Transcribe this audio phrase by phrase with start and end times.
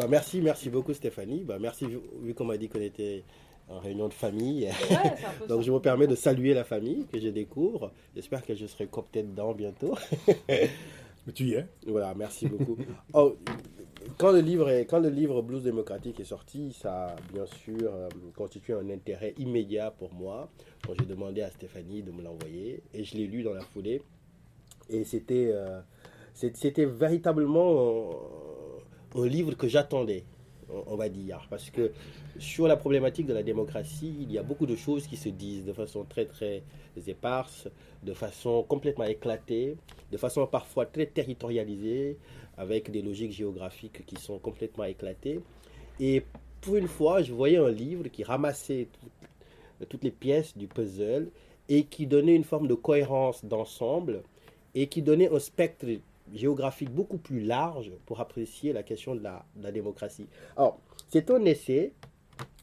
[0.00, 1.44] Bah, merci, merci beaucoup Stéphanie.
[1.44, 1.86] Bah, merci,
[2.22, 3.22] vu, qu'on m'a dit qu'on était
[3.68, 4.66] en réunion de famille.
[5.48, 7.92] Donc je me permets de saluer la famille que je découvre.
[8.14, 9.94] J'espère que je serai coopté dedans bientôt.
[10.48, 11.66] Mais tu y es.
[11.86, 12.78] Voilà, merci beaucoup.
[13.12, 13.36] Oh,
[14.16, 17.92] quand, le livre est, quand le livre Blues démocratique est sorti, ça a bien sûr
[17.92, 20.50] euh, constitué un intérêt immédiat pour moi.
[20.86, 24.00] Quand j'ai demandé à Stéphanie de me l'envoyer, et je l'ai lu dans la foulée.
[24.88, 25.82] Et c'était euh,
[26.32, 28.08] c'était véritablement
[29.14, 30.24] un livre que j'attendais
[30.86, 31.46] on va dire.
[31.50, 31.92] Parce que
[32.38, 35.64] sur la problématique de la démocratie, il y a beaucoup de choses qui se disent
[35.64, 36.62] de façon très très
[37.06, 37.68] éparse,
[38.02, 39.76] de façon complètement éclatée,
[40.10, 42.18] de façon parfois très territorialisée,
[42.56, 45.40] avec des logiques géographiques qui sont complètement éclatées.
[45.98, 46.22] Et
[46.60, 48.88] pour une fois, je voyais un livre qui ramassait
[49.88, 51.30] toutes les pièces du puzzle
[51.68, 54.22] et qui donnait une forme de cohérence d'ensemble
[54.74, 55.86] et qui donnait un spectre
[56.34, 60.26] géographique beaucoup plus large pour apprécier la question de la, démocratie.
[60.56, 61.92] Alors, c'est un essai,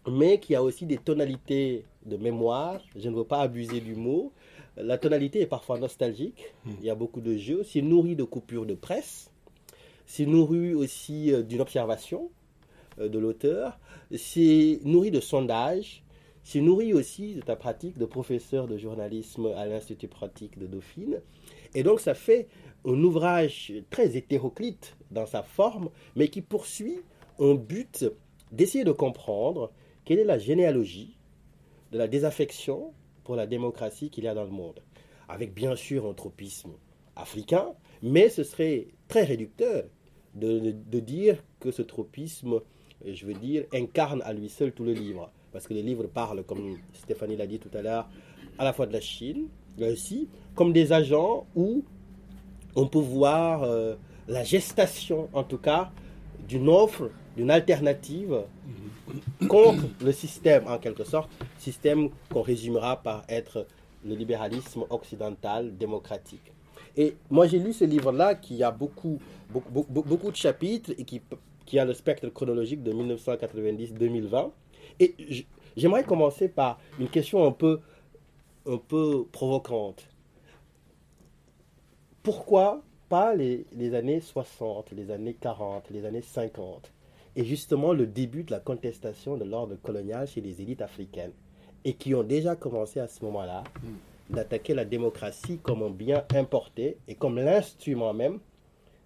[0.10, 2.82] mais qui a aussi des tonalités de mémoire.
[2.96, 4.32] Je ne veux pas abuser du mot.
[4.78, 6.54] La tonalité est parfois nostalgique.
[6.66, 6.72] Hmm.
[6.80, 7.64] Il y a beaucoup de jeux.
[7.64, 9.32] C'est nourri de coupures de presse.
[10.06, 12.30] C'est nourri aussi euh, d'une observation
[13.00, 13.78] euh, de l'auteur.
[14.16, 16.04] C'est nourri de sondages.
[16.44, 21.20] C'est nourri aussi de ta pratique de professeur de journalisme à l'Institut pratique de Dauphine.
[21.76, 22.48] Et donc, ça fait
[22.86, 27.00] un ouvrage très hétéroclite dans sa forme, mais qui poursuit
[27.40, 28.06] un but
[28.52, 29.72] d'essayer de comprendre
[30.06, 31.18] quelle est la généalogie
[31.92, 34.82] de la désaffection pour la démocratie qu'il y a dans le monde.
[35.28, 36.72] Avec bien sûr un tropisme
[37.16, 39.84] africain, mais ce serait très réducteur
[40.36, 42.62] de, dire que ce tropisme,
[43.06, 45.32] je veux dire, incarne à lui seul tout le livre.
[45.52, 48.08] Parce que le livre parle, comme Stéphanie l'a dit tout à l'heure,
[48.60, 51.84] à la fois de la Chine, mais aussi comme des agents où
[52.78, 53.96] on peut voir euh,
[54.28, 55.92] la gestation, en tout cas,
[56.48, 58.44] d'une offre, d'une alternative
[59.50, 63.66] contre le système, en quelque sorte, système qu'on résumera par être
[64.06, 66.54] le libéralisme occidental démocratique.
[66.96, 71.22] Et moi, j'ai lu ce livre-là qui a beaucoup, beaucoup, beaucoup, de chapitres et qui,
[71.66, 74.52] qui a le spectre chronologique de 1990-2020.
[75.00, 75.16] Et
[75.76, 77.80] j'aimerais commencer par une question un peu,
[78.68, 80.08] un peu provocante
[82.28, 83.66] pourquoi pas les,
[83.96, 86.92] années 60, les années 40, les années 50
[87.38, 91.32] Et justement le début de la contestation de l'ordre colonial chez les élites africaines.
[91.86, 94.36] Et qui ont déjà commencé à ce moment-là hmm.
[94.36, 98.40] d'attaquer la démocratie comme un bien importé et comme l'instrument même,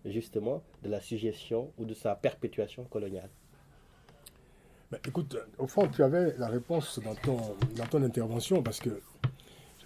[0.03, 3.29] justement, de la suggestion ou de sa perpétuation coloniale.
[4.89, 7.37] Ben, écoute, au fond, tu avais la réponse dans ton,
[7.75, 8.99] dans ton intervention parce que,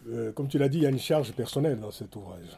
[0.07, 2.57] euh, comme tu l'as dit, il y a une charge personnelle dans cet ouvrage.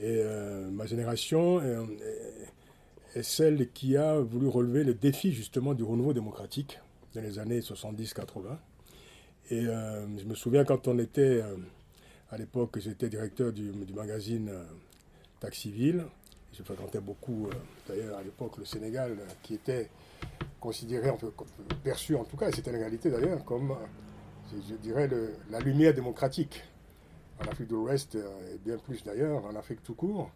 [0.00, 6.12] Et euh, ma génération est, celle qui a voulu relever le défi justement du renouveau
[6.12, 6.78] démocratique
[7.14, 8.56] dans les années 70-80.
[9.50, 11.56] Et euh, je me souviens quand on était, euh,
[12.30, 14.52] à l'époque, j'étais directeur du, magazine
[15.40, 16.04] Taxiville.
[16.52, 17.48] Je fréquentais beaucoup,
[17.88, 19.90] d'ailleurs, à l'époque, le Sénégal, qui était
[20.60, 21.10] considéré,
[21.82, 23.74] perçu en tout cas, et c'était la réalité d'ailleurs, comme,
[24.52, 25.08] je, dirais,
[25.50, 26.62] la lumière démocratique
[27.40, 30.30] en Afrique de l'Ouest, euh, et bien plus d'ailleurs, en Afrique tout court.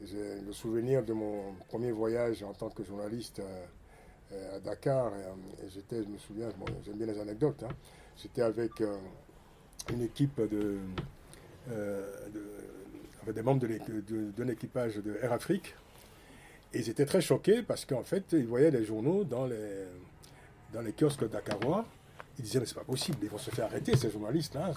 [0.00, 3.66] J'ai le souvenir de mon premier voyage en tant que journaliste euh,
[4.32, 5.12] euh, à Dakar.
[5.68, 6.48] Je me souviens,
[6.84, 7.64] j'aime bien les anecdotes.
[7.64, 7.72] Hein.
[8.16, 8.72] J'étais avec
[9.92, 10.78] une équipe de,
[13.32, 15.74] des membres d'un équipage de Air Afrique.
[16.72, 19.84] Et ils étaient très choqués parce qu'en fait, ils voyaient les journaux dans les,
[20.72, 21.86] dans les kiosques dakarois.
[22.38, 24.72] Ils disaient, mais c'est pas possible, ils vont se faire arrêter, ces journalistes-là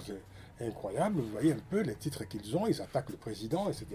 [0.66, 1.20] incroyable.
[1.20, 3.86] Vous voyez un peu les titres qu'ils ont, ils attaquent le président, etc.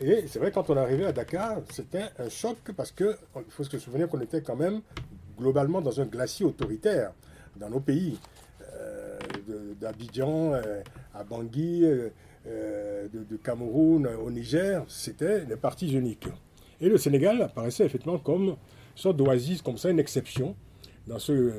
[0.00, 3.14] Et c'est vrai, quand on est arrivé à Dakar, c'était un choc parce qu'il
[3.48, 4.80] faut se souvenir qu'on était quand même
[5.38, 7.12] globalement dans un glacier autoritaire
[7.56, 8.18] dans nos pays.
[8.72, 9.18] Euh,
[9.80, 10.82] D'Abidjan euh,
[11.14, 16.28] à Bangui, euh, de, Cameroun au Niger, c'était les partis uniques.
[16.80, 18.56] Et le Sénégal apparaissait effectivement comme une
[18.94, 20.54] sorte d'oasis, comme ça, une exception
[21.06, 21.52] dans ce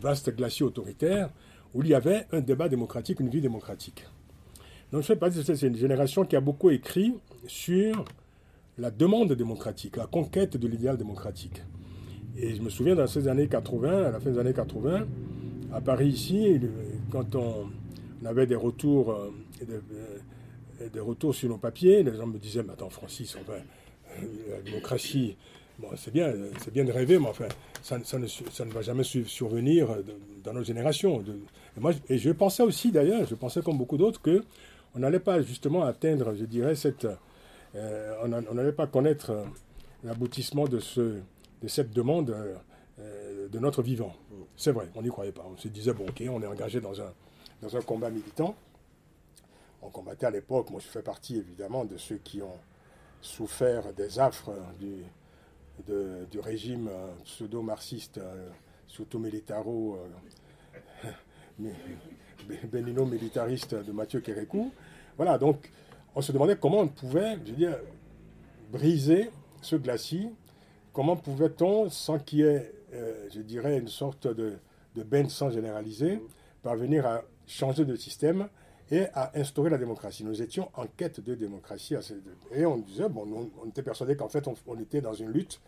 [0.00, 1.30] vaste glacier autoritaire
[1.74, 4.04] où il y avait un débat démocratique, une vie démocratique.
[4.92, 7.14] Donc je fais partie de cette génération qui a beaucoup écrit
[7.46, 8.04] sur
[8.78, 11.62] la demande démocratique, la conquête de l'idéal démocratique.
[12.36, 15.06] Et je me souviens dans ces années 80, à la fin des années 80,
[15.72, 16.60] à Paris ici,
[17.10, 17.70] quand on
[18.24, 19.30] avait des retours, euh,
[19.70, 23.58] euh, des, retours sur nos papiers, les gens me disaient, mais attends Francis, enfin,
[24.22, 25.36] euh, la démocratie,
[25.78, 26.32] bon, c'est bien,
[26.62, 27.48] c'est bien de rêver, mais enfin,
[27.82, 29.88] ça, ne, ça, ne, va jamais survenir
[30.44, 31.22] dans nos générations.
[31.76, 34.44] Et, moi, et je pensais aussi, d'ailleurs, je pensais comme beaucoup d'autres, que
[34.94, 37.06] on n'allait pas justement atteindre, je dirais, cette...
[37.74, 39.44] Euh, on n'allait pas connaître euh,
[40.04, 41.20] l'aboutissement de ce
[41.62, 42.34] de cette demande
[42.98, 44.12] de notre vivant.
[44.56, 45.46] C'est vrai, on n'y croyait pas.
[45.48, 47.12] On se disait, bon, ok, on est engagé dans un,
[47.62, 48.56] dans un combat militant.
[49.80, 52.58] On combattait à l'époque, moi je fais partie évidemment de ceux qui ont
[53.20, 55.04] souffert des affres du,
[56.30, 56.90] du régime
[57.24, 58.20] pseudo-marxiste,
[58.88, 59.98] surtout militaro,
[62.70, 64.72] bénino militariste de Mathieu Kérékou.
[65.16, 65.70] Voilà, donc
[66.14, 67.78] on se demandait comment on pouvait, je veux dire,
[68.70, 70.28] briser ce glacis,
[70.92, 74.54] comment pouvait-on, sans qu'il y ait, euh, je dirais, une sorte de,
[74.94, 76.22] de bain de sang généralisé,
[76.62, 78.48] parvenir à changer de système
[78.90, 80.24] et à instaurer la démocratie?
[80.24, 81.94] Nous étions en quête de démocratie.
[82.52, 85.60] Et on disait, bon, on, était persuadé qu'en fait, on, était dans une lutte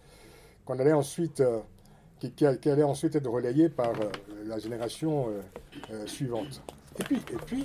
[0.65, 1.61] qu'on allait ensuite, euh,
[2.21, 4.11] qui, allait ensuite être relayée par euh,
[4.47, 5.29] la génération
[6.07, 6.63] suivante.
[6.99, 7.65] Et puis, et puis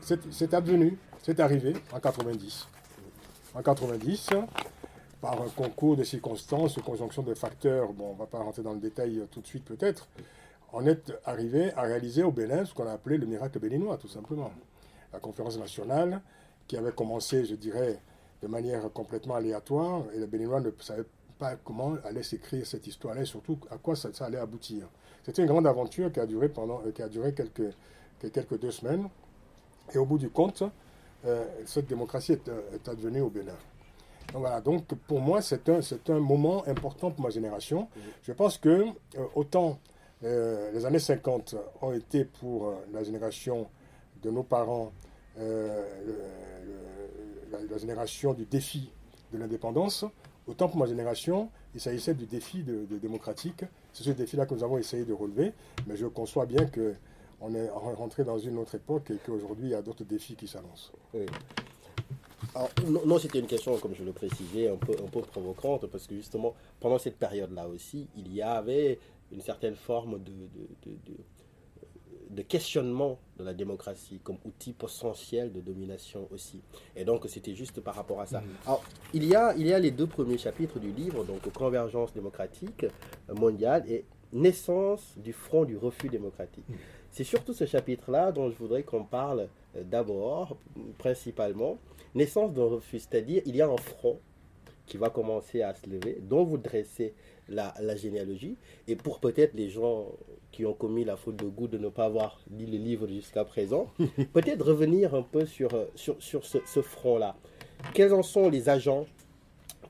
[0.00, 0.98] c'est advenu.
[1.22, 2.68] C'est arrivé en 90.
[3.54, 4.30] En 90,
[5.20, 8.74] par un concours de circonstances, conjonction de facteurs, bon, on ne va pas rentrer dans
[8.74, 10.08] le détail tout de suite peut-être,
[10.72, 14.08] on est arrivé à réaliser au Bénin ce qu'on a appelé le miracle béninois, tout
[14.08, 14.52] simplement.
[15.12, 16.20] La conférence nationale,
[16.66, 17.98] qui avait commencé, je dirais,
[18.42, 21.06] de manière complètement aléatoire, et les Béninois ne savaient
[21.38, 24.88] pas comment allait s'écrire cette histoire-là, et surtout à quoi ça, allait aboutir.
[25.24, 27.74] C'était une grande aventure qui a duré, pendant, qui a duré quelques,
[28.32, 29.08] quelques deux semaines,
[29.94, 30.62] et au bout du compte,
[31.24, 33.56] euh, cette démocratie est, euh, est, advenue au Bénin.
[34.32, 37.88] Donc voilà, donc pour moi, c'est un, c'est un moment important pour ma génération.
[38.22, 39.78] Je pense que euh, autant
[40.22, 43.68] les années 50 ont été pour la génération
[44.22, 44.90] de nos parents
[47.50, 48.90] la, génération du défi
[49.32, 50.04] de l'indépendance,
[50.46, 53.64] autant pour ma génération, il s'agissait du défi démocratique.
[53.92, 55.52] C'est ce défi-là que nous avons essayé de relever,
[55.86, 56.94] mais je conçois bien que
[57.40, 60.48] on est rentré dans une autre époque et qu'aujourd'hui, il y a d'autres défis qui
[60.48, 60.92] s'annoncent.
[62.86, 66.98] non, c'était une question, comme je le précisais, un peu, provocante, parce que justement, pendant
[66.98, 68.98] cette période-là aussi, il y avait
[69.32, 70.32] une certaine forme de,
[72.42, 76.60] questionnement de la démocratie comme outil potentiel de domination aussi.
[76.94, 78.40] Et donc, c'était juste par rapport à ça.
[78.40, 78.48] Mhm.
[78.66, 78.84] Alors,
[79.14, 82.86] il y, a, il y a les deux premiers chapitres du livre, donc Convergence démocratique
[83.34, 86.68] mondiale et Naissance du front du refus démocratique.
[86.68, 86.76] Mhm.
[87.10, 90.56] C'est surtout ce chapitre-là dont je voudrais qu'on parle euh, d'abord,
[90.98, 91.78] principalement.
[92.14, 94.18] Naissance d'un refus, c'est-à-dire il y a un front
[94.86, 97.14] qui va commencer à se lever, dont vous dressez
[97.48, 98.56] la, généalogie.
[98.88, 100.12] Et pour peut-être les gens
[100.56, 103.44] qui ont commis la faute de goût de ne pas avoir lu le livre jusqu'à
[103.44, 103.92] présent,
[104.32, 107.36] peut-être revenir un peu sur, euh, sur, sur ce, front-là.
[107.92, 109.04] Quels en sont les agents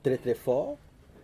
[0.03, 0.75] très très forts,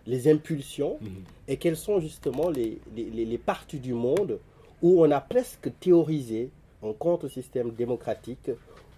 [0.06, 1.10] les impulsions, mhm.
[1.46, 4.38] et quelles sont justement les, les, les parties du monde
[4.80, 6.48] où on a presque théorisé
[6.82, 8.50] un contre-système démocratique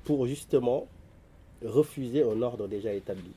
[0.04, 0.86] pour justement
[1.64, 3.32] refuser un ordre déjà établi?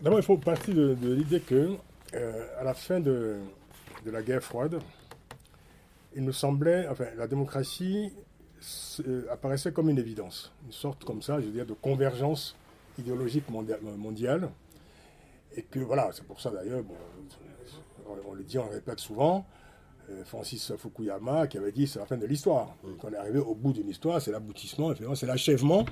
[0.00, 1.72] D'abord, il faut partir de, l'idée que
[2.14, 3.38] euh, à la fin de,
[4.06, 4.78] la guerre froide,
[6.14, 8.12] il nous semblait, enfin, la démocratie
[9.06, 12.56] euh, apparaissait comme une évidence, une sorte comme ça, je veux dire, de convergence
[12.98, 14.50] idéologique mondiale.
[15.56, 16.82] Et que voilà, c'est pour ça d'ailleurs,
[18.06, 19.46] on le dit, on le répète souvent,
[20.10, 22.76] euh, Francis Fukuyama qui avait dit c'est la fin de l'histoire.
[23.00, 25.84] Quand on est arrivé au bout d'une histoire, c'est l'aboutissement, c'est l'achèvement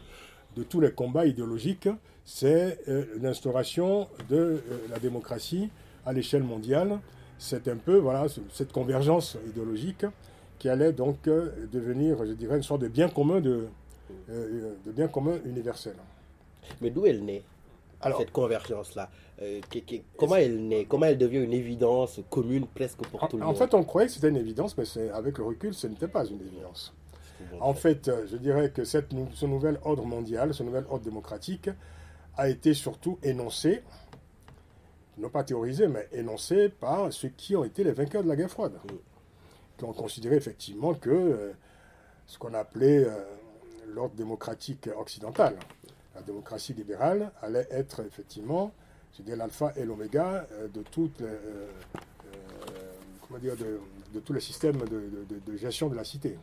[0.55, 1.89] de tous les combats idéologiques,
[2.25, 4.61] c'est euh, l'instauration de euh,
[4.91, 5.71] la démocratie
[6.05, 6.99] à l'échelle mondiale.
[7.45, 10.07] C'est un peu voilà cette convergence idéologique
[10.61, 13.67] qui allait donc devenir, je dirais, une sorte de bien commun de,
[14.29, 15.97] de bien commun universel.
[16.81, 17.43] Mais d'où elle naît
[18.17, 19.61] cette convergence-là euh,
[20.17, 23.55] Comment elle naît Comment elle devient une évidence commune presque pour tout le monde?
[23.55, 26.25] En fait, on croyait que c'était une évidence, mais avec le recul, ce n'était pas
[26.27, 26.95] une évidence.
[27.61, 31.71] En fait, euh, je dirais que cette, ce nouvel ordre mondial, ce nouvel ordre démocratique,
[32.37, 33.83] a été surtout énoncé,
[35.19, 38.51] non pas théorisé, mais énoncé par ceux qui ont été les vainqueurs de la guerre
[38.51, 38.79] froide,
[39.77, 41.53] qui ont considéré effectivement que euh,
[42.27, 43.07] ce qu'on appelait
[43.89, 45.57] l'ordre démocratique occidental,
[46.15, 48.73] la démocratie libérale allait être effectivement,
[49.27, 51.69] l'alpha et l'oméga euh, de toutes euh,
[52.27, 52.31] euh,
[53.27, 56.39] comment dire, de, tous les systèmes de, gestion de la cité.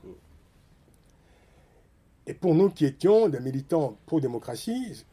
[2.26, 5.06] Et pour nous qui étions des militants pro-démocratie,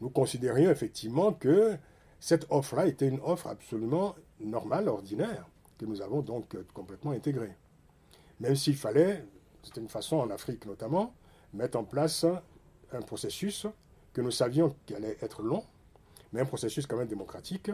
[0.00, 1.76] nous considérions effectivement que
[2.22, 5.44] cette offre-là était une offre absolument normale, ordinaire,
[5.76, 7.50] que nous avons donc complètement intégrée.
[8.38, 9.24] Même s'il fallait,
[9.64, 11.14] c'était une façon en Afrique notamment,
[11.52, 12.24] mettre en place
[12.92, 13.66] un processus
[14.12, 15.64] que nous savions qu'il allait être long,
[16.32, 17.72] mais un processus quand même démocratique,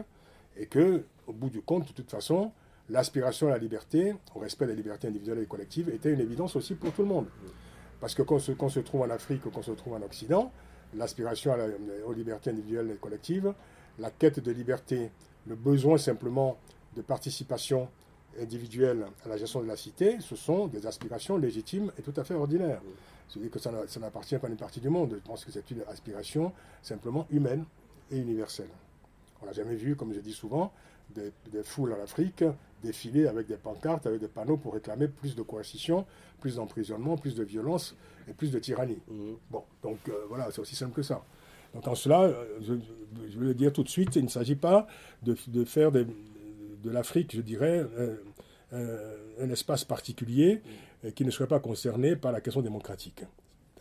[0.57, 2.51] et que, au bout du compte, de toute façon,
[2.89, 6.73] l'aspiration à la liberté, au respect des libertés individuelles et collectives, était une évidence aussi
[6.73, 7.27] pour tout le monde.
[8.01, 10.51] Parce que qu'on se, trouve en Afrique ou qu'on se trouve en Occident,
[10.95, 11.55] l'aspiration
[12.07, 13.53] aux libertés individuelles et collectives,
[13.99, 15.11] la quête de liberté,
[15.47, 16.57] le besoin simplement
[16.95, 17.89] de participation
[18.39, 22.23] individuelle à la gestion de la cité, ce sont des aspirations légitimes et tout à
[22.23, 22.81] fait ordinaires.
[23.27, 25.13] C'est-à-dire que ça n'appartient pas à une partie du monde.
[25.15, 26.51] Je pense que c'est une aspiration
[26.81, 27.65] simplement humaine
[28.11, 28.69] et universelle.
[29.41, 30.71] On n'a jamais vu, comme je dis souvent,
[31.15, 31.31] des,
[31.63, 32.43] foules en Afrique
[32.83, 36.05] défiler avec des pancartes, avec des panneaux pour réclamer plus de coercition,
[36.39, 37.95] plus d'emprisonnement, plus de violence
[38.27, 38.99] et plus de tyrannie.
[39.09, 39.33] Mmh.
[39.51, 41.21] Bon, donc euh, voilà, c'est aussi simple que ça.
[41.73, 42.73] Donc en cela, euh, je,
[43.37, 44.87] veux le dire tout de suite, il ne s'agit pas
[45.23, 45.35] de,
[45.65, 46.05] faire de,
[46.85, 47.85] l'Afrique, je dirais,
[48.71, 50.61] un espace particulier
[51.15, 53.23] qui ne serait pas concerné par la question démocratique.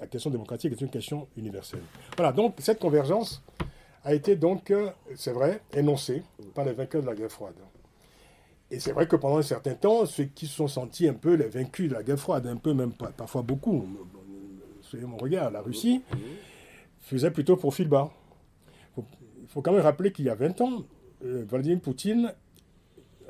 [0.01, 1.83] La question démocratique est une question universelle.
[2.17, 3.43] Voilà, donc cette convergence
[4.05, 6.23] a été donc, euh, c'est vrai, énoncée
[6.55, 7.57] par les vainqueurs de la guerre froide.
[8.71, 11.35] Et c'est vrai que pendant un certain temps, ceux qui se sont sentis un peu
[11.35, 13.87] les vaincus de la guerre froide, un peu même parfois beaucoup,
[14.83, 16.03] soyez mon regard, la Russie,
[17.01, 18.11] faisait plutôt profil bas.
[18.97, 19.05] Il
[19.49, 20.85] faut quand même rappeler qu'il y a 20 ans,
[21.25, 22.35] euh, Vladimir Poutine,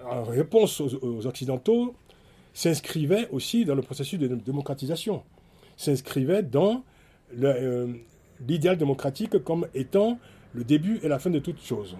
[0.04, 1.94] en réponse aux, Occidentaux,
[2.54, 5.22] s'inscrivait aussi dans le processus de démocratisation,
[5.76, 6.82] s'inscrivait dans
[7.40, 7.92] euh,
[8.46, 10.18] l'idéal démocratique comme étant
[10.54, 11.96] le début et la fin de toute chose.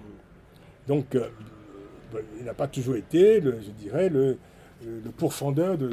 [0.87, 1.29] Donc, euh,
[2.39, 4.39] il n'a pas toujours été, je dirais, le,
[4.85, 5.91] le pourfendeur de,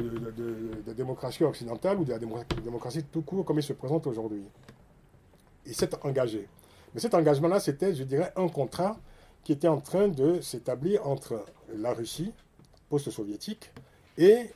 [0.86, 4.44] la démocratie occidentale ou de la démocratie tout court comme il se présente aujourd'hui.
[5.66, 6.48] Il s'est engagé.
[6.94, 8.96] Mais cet engagement-là, c'était, je dirais, un contrat
[9.44, 11.44] qui était en train de s'établir entre
[11.74, 12.32] la Russie
[12.88, 13.70] post-soviétique
[14.18, 14.50] et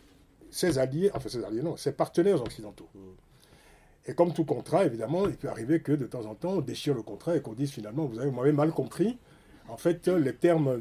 [0.51, 2.89] ses alliés, enfin ses alliés non, ses partenaires occidentaux.
[4.07, 6.95] Et comme tout contrat, évidemment, il peut arriver que de temps en temps, on déchire
[6.95, 9.19] le contrat et qu'on dise finalement, vous avez, m'avez mal compris.
[9.69, 10.81] En fait, les termes,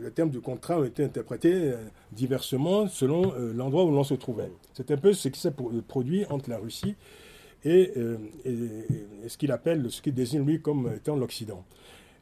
[0.00, 1.76] les termes du contrat ont été interprétés euh,
[2.12, 4.50] diversement selon euh, l'endroit où l'on se trouvait.
[4.74, 5.52] C'est un peu ce qui s'est
[5.86, 6.96] produit entre la Russie
[7.66, 11.64] et, euh, et ce qu'il appelle, ce qu'il désigne lui comme étant l'Occident.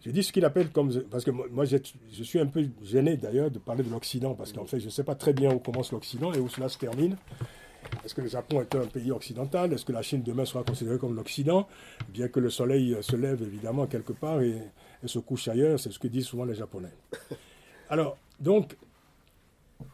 [0.04, 0.92] Je dis ce qu'il appelle comme.
[1.10, 1.78] Parce que moi, je,
[2.22, 5.04] suis un peu gêné d'ailleurs de parler de l'Occident, parce qu'en fait, je ne sais
[5.04, 7.16] pas très bien où commence l'Occident et où cela se termine.
[8.04, 9.72] Est-ce que le Japon est un pays occidental?
[9.72, 11.68] Est-ce que la Chine demain sera considérée comme l'Occident?
[12.08, 14.56] Bien que le soleil se lève évidemment quelque part et,
[15.04, 16.92] se couche ailleurs, c'est ce que disent souvent les Japonais.
[17.90, 18.74] Alors, donc,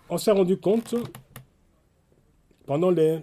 [0.09, 0.95] on s'est rendu compte
[2.65, 3.21] pendant les,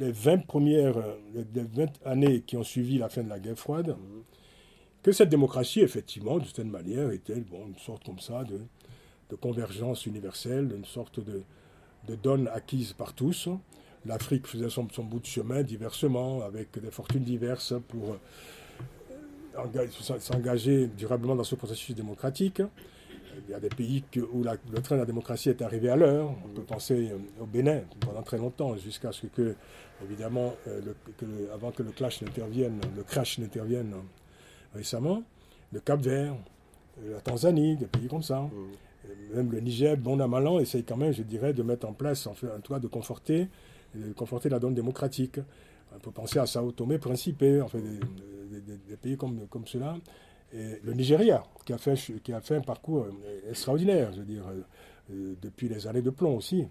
[0.00, 0.96] les 20 premières
[1.34, 3.96] les 20 années qui ont suivi la fin de la guerre froide,
[5.02, 8.60] que cette démocratie, effectivement, d'une certaine manière, était bon, une sorte comme ça de,
[9.30, 11.42] de convergence universelle, une sorte de,
[12.08, 13.48] de donne acquise par tous.
[14.04, 18.16] L'Afrique faisait son, son, bout de chemin diversement, avec des fortunes diverses pour
[19.54, 22.62] euh, s'engager durablement dans ce processus démocratique.
[23.44, 24.02] Il y a des pays
[24.32, 26.32] où le train de la démocratie est arrivé à l'heure.
[26.44, 29.54] On peut penser euh, au Bénin pendant très longtemps, jusqu'à ce que,
[30.02, 30.80] évidemment, euh,
[31.52, 33.94] avant que le clash n'intervienne, le crash n'intervienne
[34.74, 35.22] récemment,
[35.72, 36.34] le Cap Vert,
[37.04, 38.40] euh, la Tanzanie, des pays comme ça.
[38.40, 39.34] Mm.
[39.36, 42.26] Même le Niger, bon à mal essaye quand même, je dirais, de mettre en place,
[42.26, 43.48] en, fait, cas de conforter,
[43.94, 45.38] de conforter la donne démocratique.
[45.94, 49.96] On peut penser à Sao Tomé, Principe, en fait, des, pays comme, comme cela.
[50.52, 54.24] Et le Nigeria, qui a, fait, qui a fait un parcours euh, extraordinaire, je veux
[54.24, 54.44] dire,
[55.10, 56.66] euh, depuis les années de plomb aussi.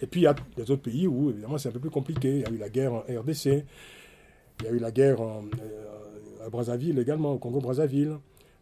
[0.00, 2.38] Et puis il y a des autres pays où, évidemment, c'est un peu plus compliqué.
[2.38, 3.64] Il y a eu la guerre en RDC,
[4.60, 5.44] il y a eu la guerre en,
[6.44, 8.16] à Brazzaville également, au Congo-Brazzaville.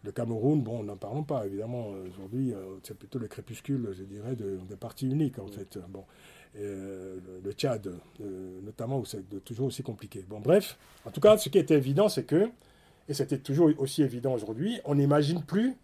[0.04, 1.88] Le Cameroun, bon, n'en parlons pas, évidemment.
[2.08, 5.78] Aujourd'hui, euh, c'est plutôt le crépuscule, je dirais, de, de partis uniques, en fait.
[5.88, 6.04] Bon.
[6.58, 7.86] Euh, le Tchad,
[8.20, 10.24] euh, notamment, où c'est toujours aussi compliqué.
[10.26, 12.48] Bon, bref, en tout cas, ce qui était évident, c'est que,
[13.08, 15.76] et c'était toujours aussi évident aujourd'hui, on n'imagine plus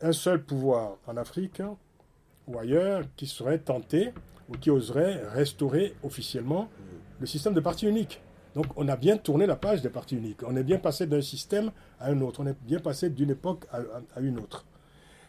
[0.00, 1.62] un seul pouvoir en Afrique
[2.46, 4.12] ou ailleurs qui serait tenté
[4.48, 6.68] ou qui oserait restaurer officiellement
[7.20, 8.20] le système de parti unique.
[8.54, 10.42] Donc on a bien tourné la page des partis uniques.
[10.44, 12.40] On est bien passé d'un système à un autre.
[12.40, 14.64] On est bien passé d'une époque à, une autre.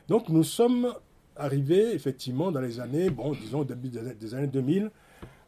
[0.07, 0.93] Donc nous sommes
[1.35, 4.89] arrivés effectivement dans les années, bon, disons début des, années 2000,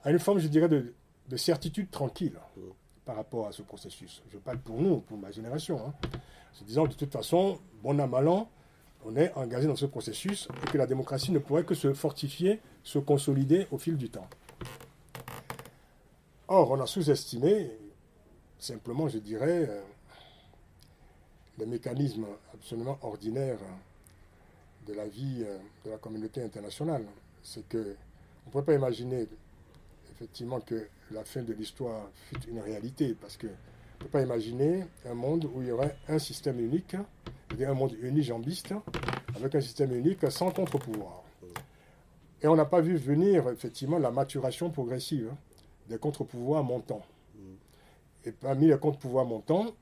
[0.04, 0.94] à une forme, je dirais, de,
[1.38, 2.34] certitude tranquille
[3.12, 4.24] par rapport à ce processus.
[4.32, 5.86] Je parle pour nous, pour ma génération.
[5.86, 5.94] Hein.
[6.53, 8.50] Se disant de toute façon, bon an,
[9.06, 12.62] on est engagé dans ce processus et que la démocratie ne pourrait que se fortifier,
[12.84, 14.30] se consolider au fil du temps.
[16.48, 17.70] Or, on a sous-estimé,
[18.58, 19.82] simplement, je dirais, euh,
[21.58, 23.60] les mécanismes absolument ordinaires
[24.88, 27.03] de la vie euh, de la communauté internationale.
[27.44, 27.98] C'est que
[28.46, 29.27] on ne peut pas imaginer
[30.22, 34.86] effectivement que la fin de l'histoire fut une réalité, parce qu'on ne peut pas imaginer
[35.10, 36.96] un monde où il y aurait un système unique,
[37.60, 38.75] un monde unijambiste,
[39.36, 41.24] avec un système unique sans contre-pouvoir.
[42.44, 45.32] Et on n'a pas vu venir effectivement la maturation progressive
[45.90, 47.06] des contre-pouvoirs montants.
[48.24, 49.74] Et parmi les contre-pouvoirs montants,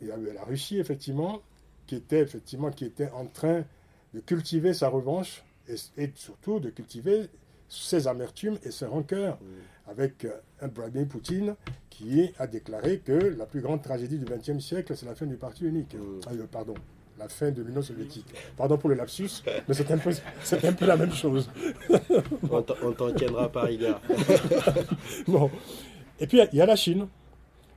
[0.00, 1.42] il y avait la Russie, effectivement,
[1.88, 3.64] qui était, effectivement, qui était en train
[4.14, 5.42] de cultiver sa revanche
[5.96, 7.28] et surtout de cultiver
[7.68, 9.90] ses amertumes et ses rancœurs Mm.
[9.90, 10.30] avec euh,
[10.62, 11.54] un Vladimir Poutine
[11.90, 15.36] qui a déclaré que la plus grande tragédie du XXe siècle, c'est la fin du
[15.36, 15.94] parti unique.
[15.94, 16.20] Mm.
[16.26, 16.74] Ah, euh, pardon,
[17.18, 18.26] la fin de l'Union soviétique.
[18.56, 20.12] Pardon pour le lapsus, mais c'est un, peu-
[20.44, 21.50] c'est un peu la même chose.
[22.50, 24.00] On t'en- tiendra par égard.
[25.26, 25.50] Bon.
[26.20, 27.06] Et puis il y a la Chine.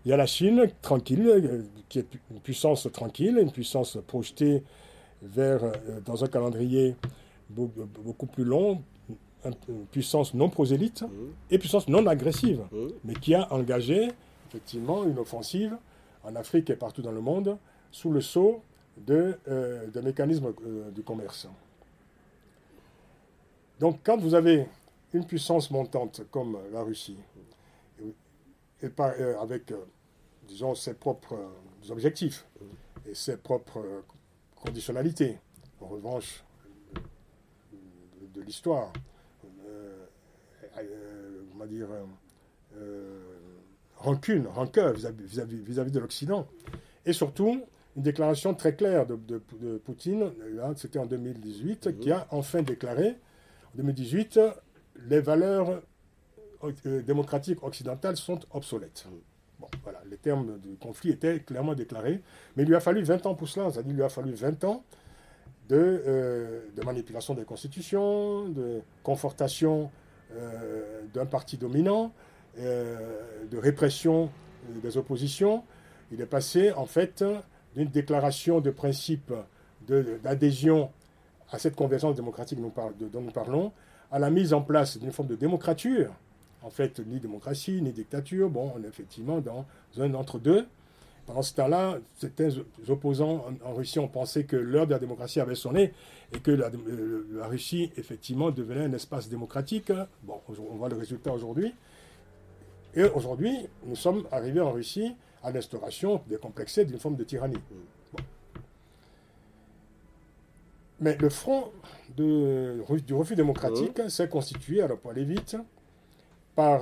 [0.05, 4.63] Il y a la Chine tranquille, euh, qui est une puissance tranquille, une puissance projetée
[5.21, 5.71] vers, euh,
[6.05, 6.95] dans un calendrier
[7.50, 7.71] beau-
[8.03, 8.81] beaucoup plus long,
[9.91, 11.03] puissance non prosélyte
[11.50, 12.62] et puissance non agressive,
[13.03, 14.10] mais qui a engagé
[14.48, 15.77] effectivement une offensive
[16.24, 17.57] en Afrique et partout dans le monde
[17.91, 18.62] sous le sceau
[18.98, 21.48] de, euh, de mécanismes euh, du commerce.
[23.79, 24.67] Donc quand vous avez
[25.13, 27.17] une puissance montante comme la Russie,
[28.83, 29.74] euh, avec,
[30.48, 31.38] disons, ses propres
[31.89, 32.45] objectifs
[33.05, 33.83] et ses propres
[34.55, 35.38] conditionnalités,
[35.79, 36.43] en revanche,
[38.33, 38.91] de, l'histoire,
[41.51, 42.04] comment dire, euh,
[42.78, 43.20] euh,
[43.98, 46.48] rancune, rancœur vis-à-vis de l'Occident,
[47.06, 47.62] et surtout
[47.98, 50.32] une déclaration très claire de, de- de Poutine,
[50.78, 52.00] c'était en 2018, Mhm.
[52.00, 53.10] qui a enfin déclaré,
[53.74, 54.40] en 2018,
[55.10, 55.82] les valeurs
[56.86, 59.06] euh, démocratiques occidentales sont obsolètes.
[59.10, 59.18] Mhm.
[59.60, 62.22] Bon, voilà, les termes du conflit étaient clairement déclarés,
[62.56, 64.63] mais il lui a fallu 20 ans pour cela, c'est-à-dire il lui a fallu 20
[64.63, 64.84] ans
[65.70, 69.92] de, euh, de manipulation des constitutions, de confortation
[70.36, 72.14] euh, d'un parti dominant,
[72.58, 74.30] euh, de répression
[74.70, 75.64] euh, des oppositions.
[76.12, 77.24] Il est passé en fait
[77.76, 79.34] d'une déclaration de principe
[79.88, 80.90] d'adhésion
[81.52, 83.72] à cette convergence démocratique dont nous parlons,
[84.12, 86.14] à la mise en place d'une forme de démocrature.
[86.64, 88.50] En fait, ni démocratie, ni dictature.
[88.50, 89.66] Bon, on est effectivement dans
[89.98, 90.68] un entre-deux.
[91.25, 92.50] Pendant ce temps-là, certains
[92.90, 95.94] opposants en, Russie ont pensé que l'heure de la démocratie avait sonné
[96.34, 99.92] et que la, euh, la Russie, effectivement, devenait un espace démocratique.
[100.24, 101.74] Bon, on voit le résultat aujourd'hui.
[102.95, 107.58] Et aujourd'hui, nous sommes arrivés en Russie à l'instauration décomplexée d'une forme de tyrannie.
[108.13, 108.19] Bon.
[111.00, 111.72] Mais le front
[112.17, 115.56] de- du refus démocratique s'est constitué, alors pour aller vite,
[116.56, 116.82] par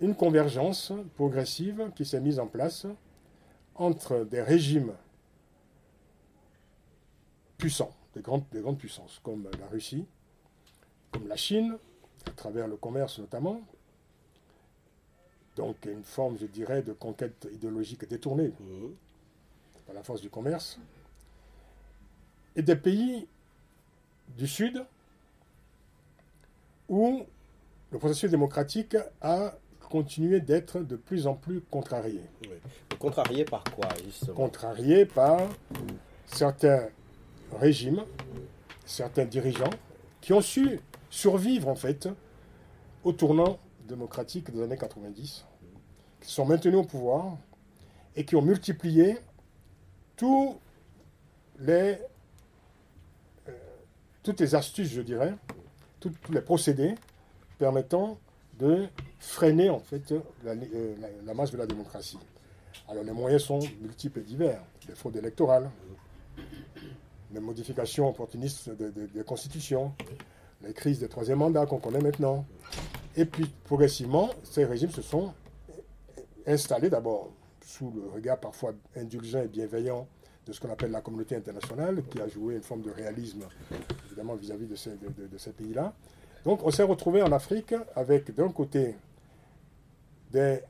[0.00, 2.86] une convergence progressive qui s'est mise en place
[3.74, 4.94] entre des régimes
[7.58, 10.06] puissants, des grandes, des grandes puissances, comme la Russie,
[11.12, 11.76] comme la Chine,
[12.26, 13.60] à travers le commerce notamment,
[15.56, 18.94] donc une forme, je dirais, de conquête idéologique détournée Mm.
[19.86, 20.78] par la force du commerce,
[22.56, 23.26] et des pays
[24.36, 24.84] du Sud
[26.88, 27.24] où
[27.90, 29.54] le processus démocratique a
[29.90, 32.22] continué d'être de plus en plus contrarié.
[32.42, 32.56] Oui.
[32.98, 34.34] Contrarié par quoi, justement?
[34.34, 35.40] Contrarié par
[36.26, 36.88] certains
[37.58, 38.04] régimes,
[38.86, 39.70] certains dirigeants
[40.20, 42.08] qui ont su survivre en fait
[43.04, 45.44] au tournant démocratique des années 90,
[46.20, 47.36] qui sont maintenus au pouvoir
[48.14, 49.18] et qui ont multiplié
[50.16, 50.56] tous
[51.58, 51.98] les,
[53.48, 53.52] euh,
[54.22, 55.34] toutes les astuces, je dirais,
[55.98, 56.94] tous les procédés
[57.58, 58.18] permettant
[58.60, 58.86] de
[59.18, 60.12] freiner en fait
[60.44, 62.18] la, euh, la- la marche de la démocratie.
[62.88, 64.62] Alors les moyens sont multiples et divers.
[64.88, 65.70] Les fraudes électorales,
[67.32, 69.92] les modifications opportunistes de- de- des constitutions,
[70.62, 72.44] les crises des troisième mandats qu'on connaît maintenant.
[73.16, 75.32] Et puis progressivement, ces régimes se sont
[76.46, 77.30] installés d'abord
[77.64, 80.06] sous le regard parfois indulgent et bienveillant
[80.46, 83.44] de ce qu'on appelle la communauté internationale, qui a joué une forme de réalisme
[84.06, 85.94] évidemment vis-à-vis de ces pays-là.
[86.44, 88.96] Donc on s'est retrouvé en Afrique avec d'un côté
[90.32, 90.60] des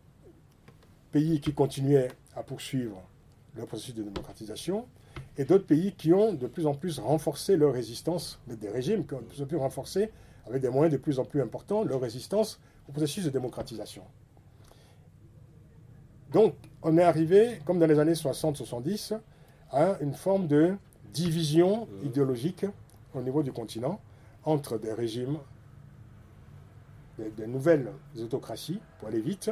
[1.12, 3.02] pays qui continuaient à poursuivre
[3.56, 4.86] leur processus de démocratisation
[5.36, 9.14] et d'autres pays qui ont de plus en plus renforcé leur résistance, des régimes qui
[9.14, 10.10] ont de plus en plus renforcé,
[10.46, 14.02] avec des moyens de plus en plus importants, leur résistance au processus de démocratisation.
[16.32, 19.18] Donc, on est arrivé, comme dans les années 60-70,
[19.70, 20.76] à une forme de
[21.12, 22.66] division idéologique
[23.14, 24.00] au niveau du continent
[24.44, 25.38] entre des régimes,
[27.28, 29.50] des, nouvelles autocraties, pour aller vite,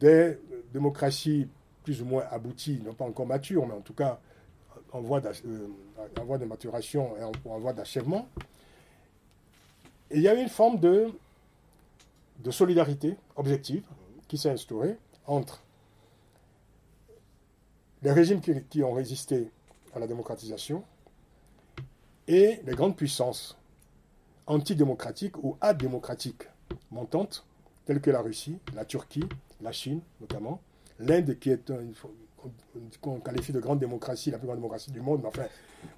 [0.00, 0.38] des
[0.72, 1.48] démocraties
[1.82, 4.20] plus ou moins abouties, non pas encore matures, mais en tout cas
[4.92, 8.28] en voie, euh, de maturation et en, voie d'achèvement.
[10.10, 11.08] Et il y a eu une forme de,
[12.38, 13.84] de solidarité objective
[14.26, 15.62] qui s'est instaurée entre
[18.02, 19.50] les régimes qui, qui ont résisté
[19.94, 20.84] à la démocratisation
[22.26, 23.56] et les grandes puissances
[24.46, 26.44] antidémocratiques ou adémocratiques
[26.90, 27.46] montantes,
[27.84, 29.24] telles que la Russie, la Turquie,
[29.60, 30.60] la Chine notamment,
[30.98, 31.72] l'Inde qui est
[33.00, 35.46] qu'on qualifie de grande démocratie, la plus grande démocratie du monde, mais enfin,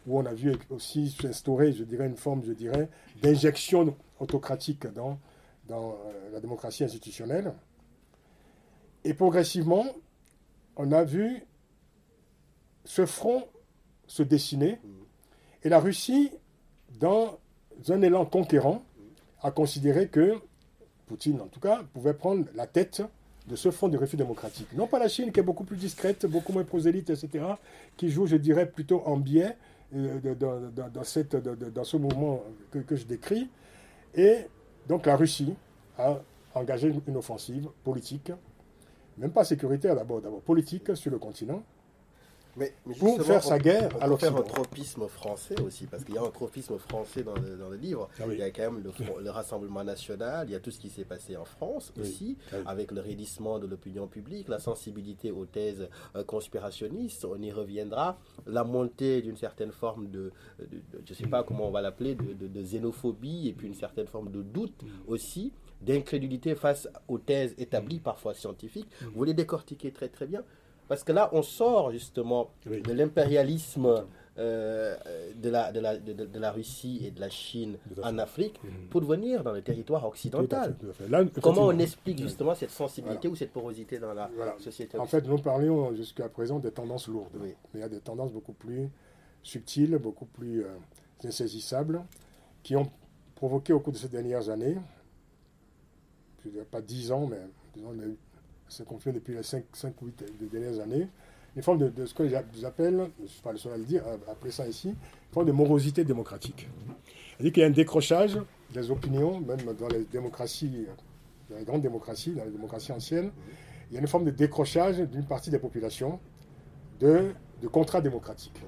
[0.06, 2.88] où on a vu aussi s'instaurer, je dirais, une forme, je dirais,
[3.22, 5.18] d'injection autocratique dans,
[5.68, 7.52] dans euh, la démocratie institutionnelle.
[9.04, 9.86] Et progressivement,
[10.76, 11.44] on a vu
[12.84, 13.44] ce front
[14.06, 14.80] se dessiner,
[15.62, 16.30] et la Russie,
[16.98, 17.38] dans
[17.88, 18.82] un élan conquérant,
[19.42, 20.40] a considéré que,
[21.10, 23.02] Poutine en tout cas, pouvait prendre la tête
[23.48, 24.68] de ce front de refus démocratique.
[24.76, 27.44] Non pas la Chine qui est beaucoup plus discrète, beaucoup moins prosélyte, etc.,
[27.96, 29.56] qui joue, je dirais, plutôt en biais
[29.96, 33.48] euh, dans, ce mouvement que, je décris.
[34.14, 34.36] Et
[34.86, 35.52] donc la Russie
[35.98, 36.20] a
[36.54, 38.30] engagé une offensive politique,
[39.18, 41.64] même pas sécuritaire d'abord, d'abord politique sur le continent,
[42.60, 46.22] mais, pour faire sa guerre on, faire un tropisme français aussi, parce qu'il y a
[46.22, 48.08] un tropisme français dans le, dans le livre.
[48.20, 50.90] Ah il y a quand même le, Rassemblement national, il y a tout ce qui
[50.90, 55.46] s'est passé en France aussi, ah avec le raidissement de l'opinion publique, la sensibilité aux
[55.46, 61.26] thèses euh, conspirationnistes, on y reviendra, la montée d'une certaine forme de, je ne sais
[61.26, 64.82] pas comment on va l'appeler, de, de, xénophobie, et puis une certaine forme de doute
[64.82, 64.88] mm.
[65.10, 68.88] aussi d'incrédulité face aux thèses établies, parfois scientifiques.
[69.00, 69.06] Mm.
[69.14, 70.42] Vous les décortiquez très très bien.
[70.90, 74.04] Parce que là, on sort justement de l'impérialisme
[74.38, 74.96] euh,
[75.36, 78.88] de, la, de, la, de, la, Russie et de la Chine en Afrique mm.
[78.90, 80.74] pour venir dans le territoire occidental.
[81.40, 85.38] Comment on explique justement cette sensibilité ou cette porosité dans la société En fait, nous
[85.38, 87.36] parlions jusqu'à présent des tendances lourdes.
[87.40, 88.88] Mais il y a des tendances beaucoup plus
[89.44, 90.70] subtiles, beaucoup plus euh,
[91.22, 92.02] insaisissables,
[92.64, 92.90] qui ont
[93.36, 94.76] provoqué au cours de ces dernières années,
[96.42, 97.38] je ne dirais pas dix ans, mais
[97.76, 97.94] disons,
[98.70, 101.08] se confirme depuis les 5, 5 ou 8 dernières années,
[101.56, 104.04] une forme de, ce que j'appelle, je ne suis pas le seul à le dire,
[104.30, 106.68] après ça ici, une forme de morosité démocratique.
[107.32, 108.38] C'est-à-dire qu'il y a un décrochage
[108.72, 110.86] des opinions, même dans les démocraties,
[111.50, 113.32] dans les grandes démocraties, dans les démocraties anciennes,
[113.90, 116.20] il y a une forme de décrochage d'une partie des populations
[117.00, 118.60] de, de contrat démocratique,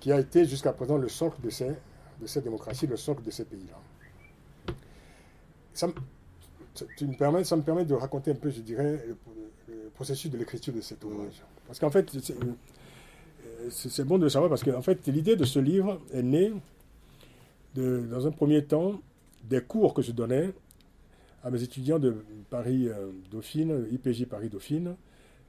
[0.00, 3.44] qui a été jusqu'à présent le socle de ces, de démocraties, le socle de ces
[3.44, 3.76] pays-là
[7.02, 9.16] me permets, ça me permet de raconter un peu, je dirais, le,
[9.94, 11.42] processus de l'écriture de cet ouvrage.
[11.66, 12.10] Parce qu'en fait,
[13.68, 16.52] c'est bon de le savoir parce que en fait, l'idée de ce livre est née
[17.74, 19.00] de, dans un premier temps
[19.44, 20.52] des cours que je donnais
[21.42, 22.16] à mes étudiants de
[22.50, 24.96] Paris euh, Dauphine, IPJ Paris Dauphine,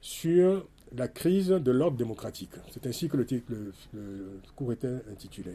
[0.00, 2.52] sur la crise de l'ordre démocratique.
[2.70, 3.26] C'est ainsi que le,
[3.94, 5.52] le, cours était intitulé.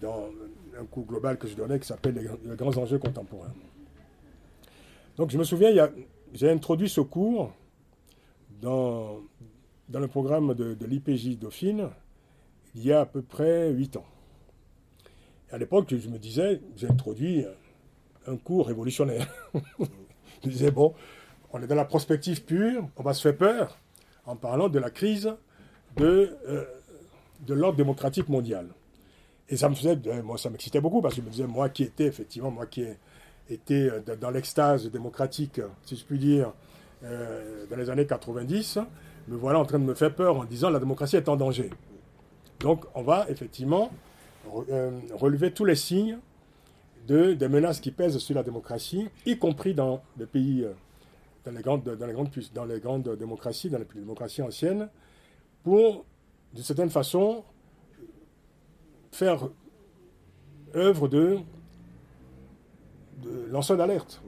[0.00, 0.28] Dans
[0.78, 3.52] un cours global que je donnais qui s'appelle les, grands enjeux contemporains.
[5.16, 5.70] Donc je me souviens,
[6.34, 7.52] j'ai introduit ce cours
[8.60, 9.20] dans,
[9.92, 11.88] le programme de, l'IPJ Dauphine
[12.74, 14.04] il y a à peu près 8 ans.
[15.50, 17.46] à l'époque, je me disais, j'ai introduit
[18.26, 19.26] un cours révolutionnaire.
[20.44, 20.92] je disais, bon,
[21.54, 23.78] on est dans la prospective pure, on va se faire peur
[24.26, 25.32] en parlant de la crise
[25.96, 26.64] de, euh,
[27.48, 28.68] l'ordre démocratique mondial.
[29.48, 31.84] Et ça me faisait, moi, ça m'excitait beaucoup parce que je me disais, moi qui
[31.84, 32.98] étais effectivement, moi qui ai
[33.50, 36.52] était euh, dans l'extase démocratique, si je puis dire,
[37.04, 38.78] euh, dans les années 90,
[39.28, 41.70] me voilà en train de me faire peur en disant la démocratie est en danger.
[42.60, 43.90] Donc on va effectivement
[44.70, 46.18] euh, relever tous les signes
[47.06, 50.66] de, des menaces qui pèsent sur la démocratie, y compris dans les pays,
[51.44, 54.88] dans les grandes, dans les grandes, dans les grandes démocraties, dans les démocraties anciennes,
[55.62, 56.04] pour,
[56.52, 57.44] d'une certaine façon,
[59.12, 59.48] faire
[60.74, 61.38] œuvre de
[63.16, 64.22] de lanceur d'alerte.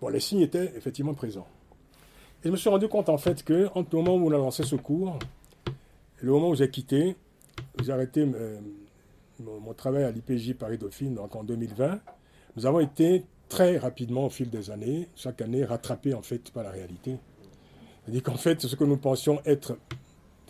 [0.00, 1.46] Bon, les signes étaient effectivement présents.
[2.42, 4.38] Et je me suis rendu compte en fait que entre le moment où on a
[4.38, 5.18] lancé ce cours
[5.68, 7.16] et le moment où j'ai quitté,
[7.82, 8.60] j'ai arrêté euh,
[9.40, 12.00] mon, travail à l'IPJ Paris-Dauphine, donc en 2020,
[12.56, 16.62] nous avons été très rapidement au fil des années, chaque année, rattrapés en fait par
[16.62, 17.16] la réalité.
[18.02, 19.78] C'est-à-dire qu'en fait, ce que nous pensions être,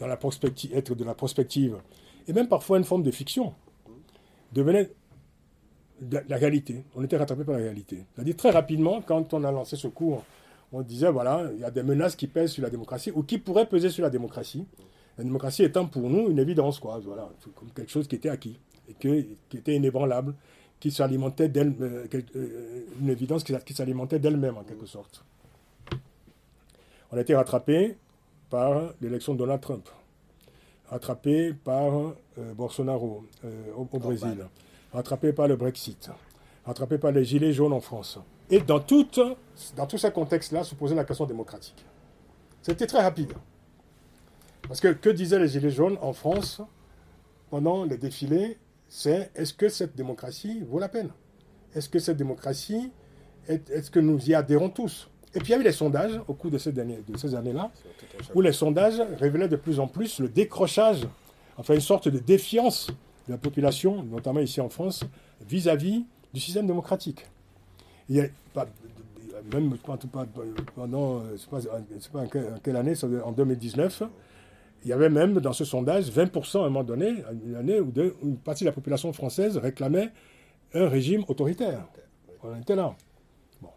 [0.01, 1.77] être de la prospective,
[2.29, 3.55] et même parfois une forme de fiction,
[4.53, 4.91] devenait
[6.29, 6.85] la, réalité.
[6.95, 8.05] On était rattrapé par la réalité.
[8.15, 10.25] C'est-à-dire très rapidement, quand on a lancé ce cours,
[10.73, 13.39] on disait voilà, il y a des menaces qui pèsent sur la démocratie ou qui
[13.39, 14.67] pourraient peser sur la démocratie.
[15.19, 17.01] La démocratie étant pour nous une évidence, quoi.
[17.05, 20.35] Voilà, comme quelque chose qui était acquis et que, qui était inébranlable,
[20.81, 22.07] qui s'alimentait d'elle, euh,
[22.37, 25.25] euh, une évidence qui, s'alimentait d'elle-même en quelque sorte.
[27.11, 27.97] On a été rattrapé
[28.51, 29.89] par l'élection de Donald Trump,
[30.89, 33.25] rattrapé par euh, Bolsonaro
[33.77, 34.47] au, Brésil
[34.97, 36.11] rattrapé par le Brexit,
[36.65, 38.19] rattrapé par les Gilets jaunes en France.
[38.49, 39.07] Et dans, tout,
[39.77, 41.85] dans tous ces contextes-là, se posait la question démocratique.
[42.63, 43.35] C'était très rapide.
[44.67, 46.63] Parce que que disaient les Gilets jaunes en France
[47.51, 48.57] pendant les défilés
[48.89, 51.11] C'est est-ce que cette démocratie vaut la peine?
[51.75, 52.91] Est-ce que cette démocratie,
[53.49, 55.11] est-ce que nous y adhérons tous?
[55.35, 57.71] Et puis il y a eu les sondages au cours de ces, de ces années-là,
[58.35, 61.07] où les sondages révélaient de plus en plus le décrochage,
[61.59, 62.91] enfin une sorte de défiance
[63.27, 65.05] de la population, notamment ici en France,
[65.47, 67.27] vis-à-vis du système démocratique.
[68.09, 68.67] Il y a pas,
[69.53, 69.77] même
[70.75, 72.27] pendant, je ne sais pas, en
[72.63, 74.03] quelle année, en 2019,
[74.85, 77.93] il y avait même dans ce sondage 20% à un moment donné, une année où
[78.23, 80.11] une partie de la population française réclamait
[80.75, 81.87] un régime autoritaire.
[82.43, 82.95] On était là.
[83.61, 83.71] Bon.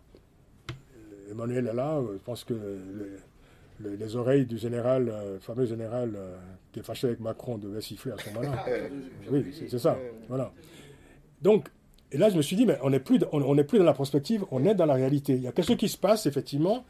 [1.32, 2.54] Emmanuel est là, je pense que
[3.80, 6.38] les, oreilles du général, le euh, fameux général euh,
[6.72, 8.66] qui est fâché avec Macron devaient siffler à ce moment-là.
[9.32, 9.98] oui, c'est ça.
[10.28, 10.52] Voilà.
[11.42, 11.70] Donc,
[12.12, 14.46] et là, je me suis dit, mais on n'est plus, on, plus dans la prospective,
[14.52, 15.34] on est dans la réalité.
[15.34, 16.84] Il y a quelque chose qui se passe, effectivement.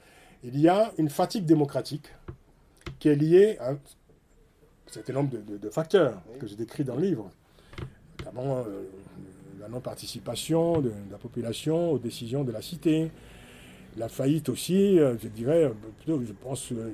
[0.43, 2.05] Il y a une fatigue démocratique
[2.99, 3.79] qui est liée à un
[4.87, 7.29] certain nombre de, facteurs que je décris dans le livre,
[8.19, 8.83] notamment euh,
[9.59, 13.11] la non-participation de, la population aux décisions de la cité,
[13.97, 16.91] la faillite aussi, euh, je dirais, plutôt, je pense, euh,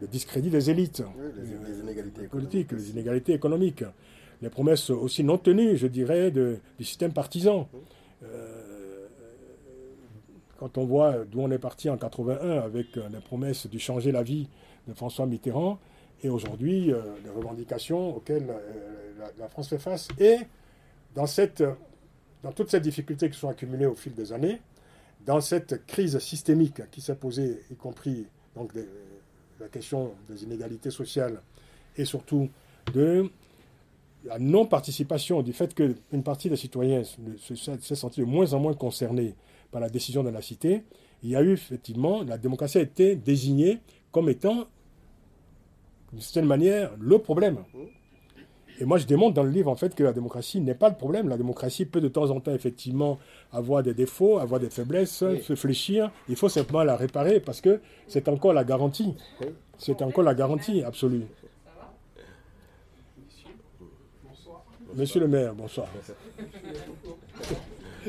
[0.00, 1.02] le discrédit des élites,
[1.36, 3.84] les, inégalités politiques, les inégalités économiques,
[4.42, 7.68] les promesses aussi non tenues, je dirais, de, du système partisan.
[8.22, 9.06] Euh,
[10.58, 14.22] quand on voit d'où on est parti en 81 avec les promesses de changer la
[14.22, 14.48] vie
[14.88, 15.78] de François Mitterrand,
[16.22, 18.46] et aujourd'hui les revendications auxquelles
[19.18, 20.38] la, la, France fait face, et
[21.14, 21.62] dans, cette,
[22.42, 24.62] dans toutes ces difficultés qui sont accumulées au fil des années,
[25.26, 28.72] dans cette crise systémique qui s'est posée, y compris donc
[29.60, 31.42] la question des inégalités sociales
[31.96, 32.48] et surtout
[32.94, 33.28] de
[34.24, 39.34] la non-participation, du fait qu'une partie des citoyens s'est sentie de moins en moins concernée
[39.70, 40.84] par la décision de la cité,
[41.22, 43.78] il y a eu effectivement, la démocratie a été désignée
[44.12, 44.66] comme étant,
[46.12, 47.58] d'une certaine manière, le problème.
[48.78, 50.96] Et moi, je démontre dans le livre, en fait, que la démocratie n'est pas le
[50.96, 51.28] problème.
[51.28, 53.18] La démocratie peut de temps en temps, effectivement,
[53.52, 56.10] avoir des défauts, avoir des faiblesses, se fléchir.
[56.28, 59.14] Il faut simplement la réparer parce que c'est encore la garantie.
[59.78, 61.24] C'est encore la garantie absolue.
[64.94, 65.88] Monsieur le maire, bonsoir.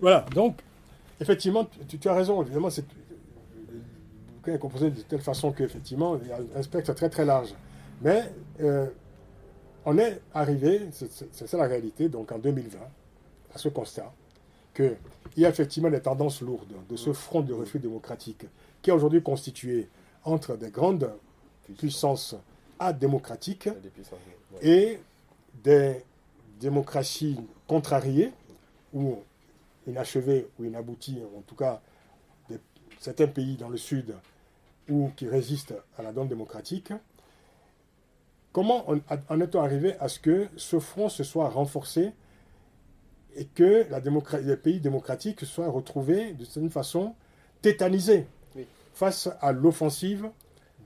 [0.00, 0.56] voilà, donc,
[1.20, 2.42] effectivement, tu, as raison.
[2.42, 2.84] Évidemment, c'est,
[3.70, 3.80] le
[4.36, 7.54] bouquin est composé de telle façon qu'effectivement, il y a un spectre très très large.
[8.00, 8.86] Mais euh,
[9.86, 12.78] on est arrivé, c'est ça la réalité, donc en 2020,
[13.54, 14.12] à ce constat
[14.74, 14.96] qu'il
[15.38, 18.44] y a effectivement des tendances lourdes de ce front de refus démocratique
[18.82, 19.88] qui est aujourd'hui constitué
[20.24, 21.10] entre des grandes
[21.78, 22.36] puissances.
[22.78, 23.70] adémocratiques
[24.60, 24.98] et
[25.64, 26.04] des
[26.60, 28.32] démocraties contrariées
[28.92, 29.16] ou
[29.86, 31.80] inachevées ou inabouties, en tout cas
[33.00, 34.14] certains pays dans le sud
[34.90, 36.92] ou qui résistent à la donne démocratique,
[38.56, 38.84] Comment
[39.28, 42.14] en est-on arrivé à ce que ce front se soit renforcé
[43.34, 44.00] et que la
[44.40, 47.14] les pays démocratiques soient retrouvés de certaine façon
[47.60, 48.26] tétanisés
[48.94, 50.30] face à l'offensive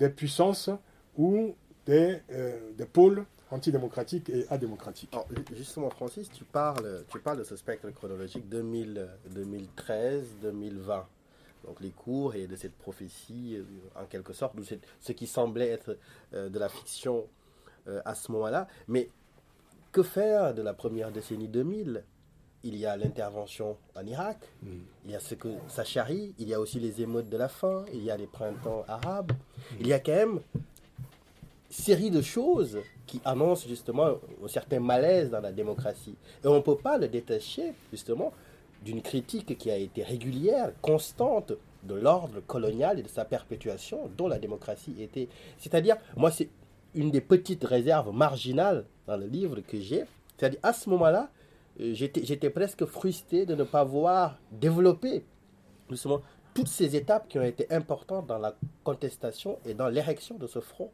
[0.01, 0.69] des puissances
[1.17, 1.55] ou
[1.87, 5.15] des, euh, des pôles antidémocratiques et adémocratiques.
[5.55, 11.05] justement, Francis, tu parles, tu parles de ce spectre chronologique 2013-2020.
[11.65, 13.63] Donc les cours et de cette prophétie, euh,
[13.95, 14.65] en quelque sorte, de
[14.99, 15.97] ce qui semblait être
[16.35, 17.29] euh, de la fiction
[17.89, 18.69] euh, à ce moment-là.
[18.89, 19.09] Mais
[19.93, 22.05] que faire de la première décennie 2000
[22.63, 24.69] il y a l'intervention en Irak, mm.
[25.07, 27.49] il y a ce que ça charrie, il y a aussi les émeutes de la
[27.49, 29.33] faim, il y a les printemps arabes,
[29.81, 30.41] il y a quand même
[31.71, 34.15] série de choses qui annoncent justement
[34.45, 36.17] un certain malaise dans la démocratie.
[36.45, 38.33] Et on ne peut pas le détacher justement
[38.85, 44.29] d'une critique qui a été régulière, constante de l'ordre colonial et de sa perpétuation dont
[44.29, 45.29] la démocratie était.
[45.59, 46.49] C'est-à-dire, moi, c'est
[46.95, 50.05] une des petites réserves marginales dans le livre que j'ai.
[50.37, 51.31] C'est-à-dire, à ce moment-là,
[51.81, 55.25] euh, j'étais presque frustré de ne pas voir développer
[55.89, 56.23] justement
[56.55, 60.61] toutes ces étapes qui ont été importantes dans la contestation et dans l'érection de ce
[60.61, 60.91] front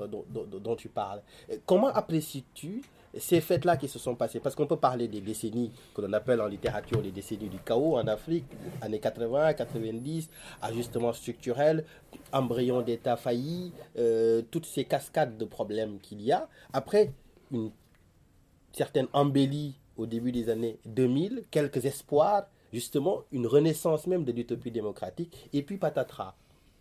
[0.00, 1.22] euh, dont, tu parles.
[1.66, 2.82] Comment apprécies-tu
[3.18, 6.40] ces fêtes-là qui se sont passées Parce qu'on peut parler des décennies que l'on appelle
[6.40, 8.44] en littérature les décennies du chaos en Afrique,
[8.80, 10.28] années 80, 90,
[10.62, 11.84] ajustement structurel,
[12.32, 16.48] embryon d'État failli, euh, toutes ces cascades de problèmes qu'il y a.
[16.72, 17.12] Après,
[17.52, 17.70] une
[18.72, 24.70] certaine embellie au début des années 2000, quelques espoirs, justement une renaissance même de l'utopie
[24.70, 26.34] démocratique, et puis patatras.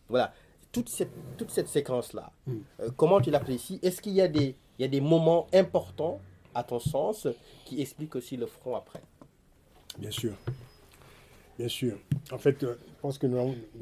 [0.10, 0.34] Voilà,
[0.72, 2.58] toute cette, toute cette séquence-là, hmm.
[2.82, 3.80] euh, comment tu l'apprécies?
[3.82, 6.20] Est-ce qu'il y, a des, il y a des moments importants,
[6.54, 7.28] à ton sens,
[7.66, 9.02] qui expliquent aussi le front après
[9.98, 10.34] Bien sûr.
[11.58, 11.98] Bien sûr.
[12.32, 13.38] En fait, euh, je pense que nous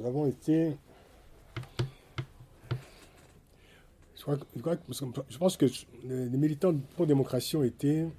[0.06, 0.78] avons, été.
[4.18, 5.66] Je, pense que
[6.04, 8.12] les, militants pour démocratie ont été, d'une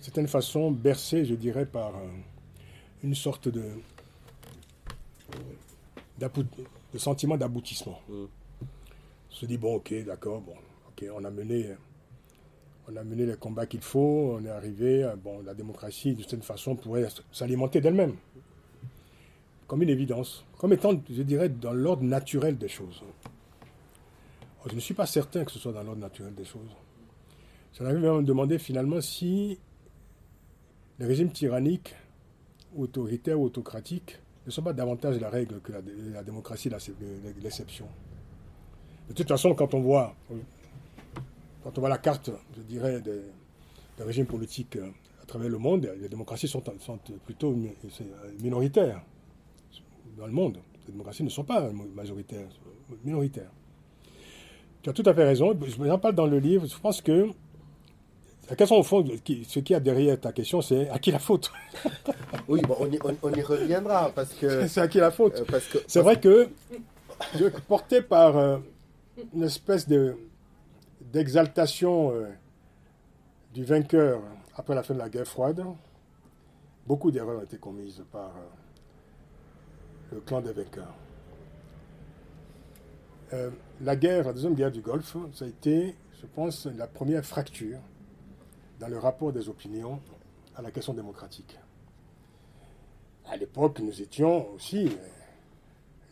[0.00, 2.08] certaine façon, bercés, je dirais, par euh,
[3.02, 3.62] une sorte de
[6.92, 8.00] de sentiment d'aboutissement.
[8.08, 8.28] On
[9.30, 10.54] se dit, bon, ok, d'accord, bon,
[11.10, 11.76] on a mené
[12.88, 16.74] on a les combats qu'il faut, on est arrivé, bon, la démocratie, de cette façon,
[16.74, 18.14] pourrait s'alimenter d'elle-même.
[19.66, 23.02] Comme une évidence, comme étant, je dirais, dans l'ordre naturel des choses.
[24.68, 26.70] Je ne suis pas certain que ce soit dans l'ordre naturel des choses.
[27.78, 29.58] J'en avais même demandé finalement si
[30.98, 31.94] les régimes tyranniques,
[32.76, 36.70] autoritaires ou autocratiques ne sont pas davantage la règle que la, démocratie
[37.42, 37.86] l'exception.
[39.08, 40.14] De toute façon, quand on voit
[41.62, 43.22] quand on voit la carte, je dirais, des,
[44.04, 44.88] régimes politiques euh,
[45.22, 46.62] à travers le monde, les démocraties sont,
[47.24, 47.54] plutôt
[48.40, 49.00] minoritaires
[50.16, 50.58] dans le monde.
[50.86, 52.48] Les démocraties ne sont pas majoritaires,
[53.04, 53.50] minoritaires.
[54.82, 55.56] Tu as tout à fait raison.
[55.64, 56.66] Je en parle dans le livre.
[56.66, 57.28] Je pense que
[58.50, 61.52] la question, au fond, ce qui a derrière ta question, c'est à qui la faute?
[62.48, 62.76] Oui, bon,
[63.22, 64.66] on, y, reviendra parce que.
[64.68, 65.44] c'est à qui la faute?
[65.52, 66.48] euh, C'est vrai que,
[67.68, 68.58] porté par euh,
[69.32, 70.16] une espèce de
[71.12, 72.26] d'exaltation euh,
[73.52, 74.22] du vainqueur
[74.56, 75.62] après la fin de la guerre froide,
[76.86, 80.94] beaucoup d'erreurs ont été commises par euh, le clan des vainqueurs.
[83.34, 83.50] Euh,
[83.82, 87.78] la guerre, la deuxième guerre du Golfe, ça a été, je pense, la première fracture
[88.80, 90.00] dans le rapport des opinions
[90.56, 91.58] à la question démocratique.
[93.26, 94.96] À l'époque, nous étions aussi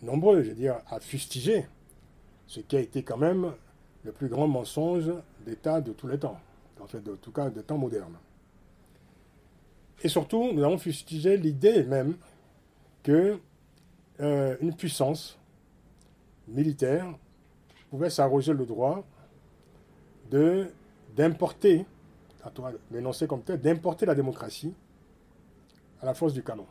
[0.03, 1.67] nombreux, je veux dire, à fustiger
[2.47, 3.53] ce qui a été quand même
[4.05, 5.11] le plus grand mensonge
[5.45, 6.39] d'État de tous les temps,
[6.81, 8.17] en fait, de, tout cas des temps modernes.
[10.03, 12.17] Et surtout, nous avons fustigé l'idée même
[13.03, 13.39] que
[14.21, 15.39] euh, une puissance
[16.49, 17.07] militaire
[17.91, 19.05] pouvait s'arroger le droit
[20.31, 20.71] de
[21.17, 21.85] d'importer,
[22.45, 24.73] à toi l'énoncer comme tel, d'importer la démocratie
[26.01, 26.67] à la force du canon.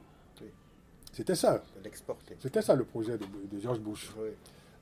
[1.11, 1.61] C'était ça.
[2.39, 4.09] C'était ça le projet de, George Bush.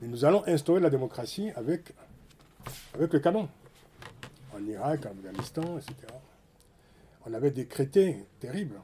[0.00, 1.92] Et nous allons instaurer la démocratie avec
[2.94, 3.48] avec le canon.
[4.54, 5.94] En Irak, en Afghanistan, etc.
[7.26, 8.76] On avait décrété, terrible,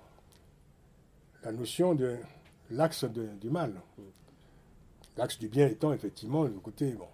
[1.42, 2.16] la notion de
[2.70, 3.74] l'axe du mal.
[5.16, 6.90] L'axe du bien étant effectivement le côté.
[6.92, 7.06] Bon,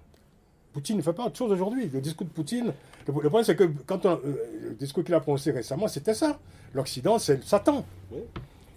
[0.73, 1.89] Poutine ne fait pas autre chose aujourd'hui.
[1.89, 2.73] Le discours de Poutine,
[3.07, 6.39] le, problème c'est que quand on, euh, le discours qu'il a prononcé récemment, c'était ça.
[6.75, 7.85] L'Occident, c'est Satan.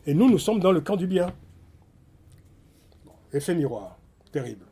[0.05, 1.31] Et nous, nous sommes dans le camp du bien.
[3.31, 3.97] effet miroir,
[4.31, 4.65] terrible.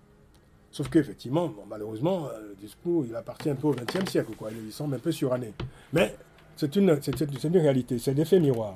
[0.71, 4.49] Sauf qu'effectivement, malheureusement, euh, le discours, il appartient un peu au XXe siècle, quoi.
[4.51, 5.53] Il semble un peu suranné.
[5.91, 6.15] Mais
[6.55, 8.75] c'est une, une réalité, c'est l'effet miroir.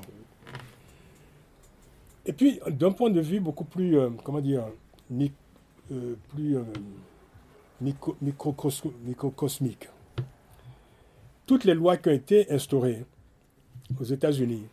[2.26, 4.66] Et puis, d'un point de vue beaucoup plus, euh, comment dire,
[5.12, 6.58] euh, plus
[7.82, 9.90] microcosmique,
[11.46, 13.06] toutes les lois qui ont été instaurées
[14.00, 14.66] aux États-Unis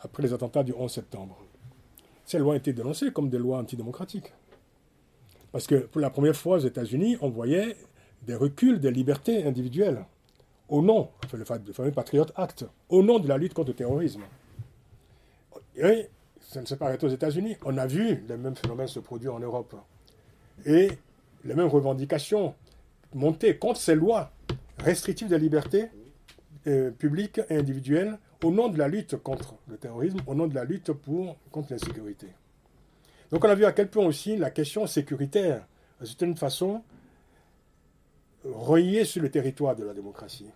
[0.00, 1.36] après les attentats du 11 septembre,
[2.24, 4.32] ces lois ont été dénoncées comme des lois antidémocratiques.
[5.52, 7.76] Parce que pour la première fois aux États-Unis, on voyait
[8.22, 10.04] des reculs des libertés individuelles
[10.68, 14.22] au nom, le fameux Patriot Act, au nom de la lutte contre le terrorisme.
[15.76, 16.08] Et
[16.40, 17.56] ça ne s'est pas arrêté aux États-Unis.
[17.64, 19.76] On a vu les mêmes phénomènes se produire en Europe.
[20.64, 20.90] Et
[21.44, 22.54] les mêmes revendications
[23.14, 24.32] monter contre ces lois
[24.78, 25.86] restrictives des libertés
[26.66, 30.54] euh, publiques et individuelles au nom de la lutte contre le terrorisme, au nom de
[30.54, 32.28] la lutte pour, contre l'insécurité.
[33.32, 35.66] Donc on a vu à quel point aussi la question sécuritaire,
[36.04, 36.82] c'est une façon,
[38.44, 40.50] reliée sur le territoire de la démocratie.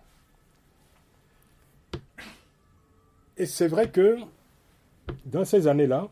[3.35, 4.17] Et c'est vrai que
[5.25, 6.07] dans ces années-là,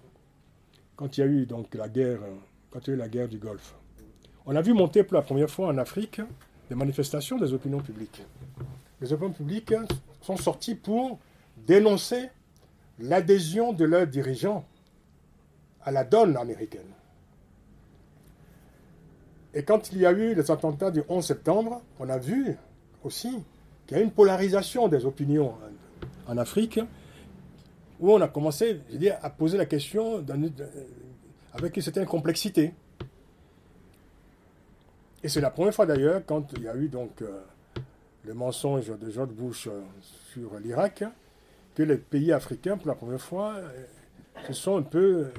[0.96, 2.20] quand il y a eu la guerre,
[2.72, 3.76] quand il y a eu la guerre du Golfe,
[4.48, 6.22] on a vu monter pour la première fois en Afrique
[6.70, 8.24] des manifestations des opinions publiques.
[9.02, 9.74] Les opinions publiques
[10.22, 11.20] sont sorties pour
[11.68, 12.30] dénoncer
[12.98, 14.66] l'adhésion de leurs dirigeants
[15.86, 16.92] à la donne américaine.
[19.54, 22.58] Et quand il y a eu les attentats du 11 septembre, on a vu
[23.04, 23.42] aussi
[23.88, 25.54] qu'il y a une polarisation des opinions
[26.28, 26.80] en Afrique,
[28.00, 30.26] où on a commencé je dire, à poser la question
[31.54, 32.74] avec une certaine complexité.
[35.24, 37.42] Et c'est la première fois d'ailleurs, quand il y a eu donc euh,
[38.26, 39.82] le mensonge de George Bush euh,
[40.32, 41.04] sur l'Irak,
[41.74, 43.72] que les pays africains, pour la première fois, euh,
[44.48, 45.30] se sont un peu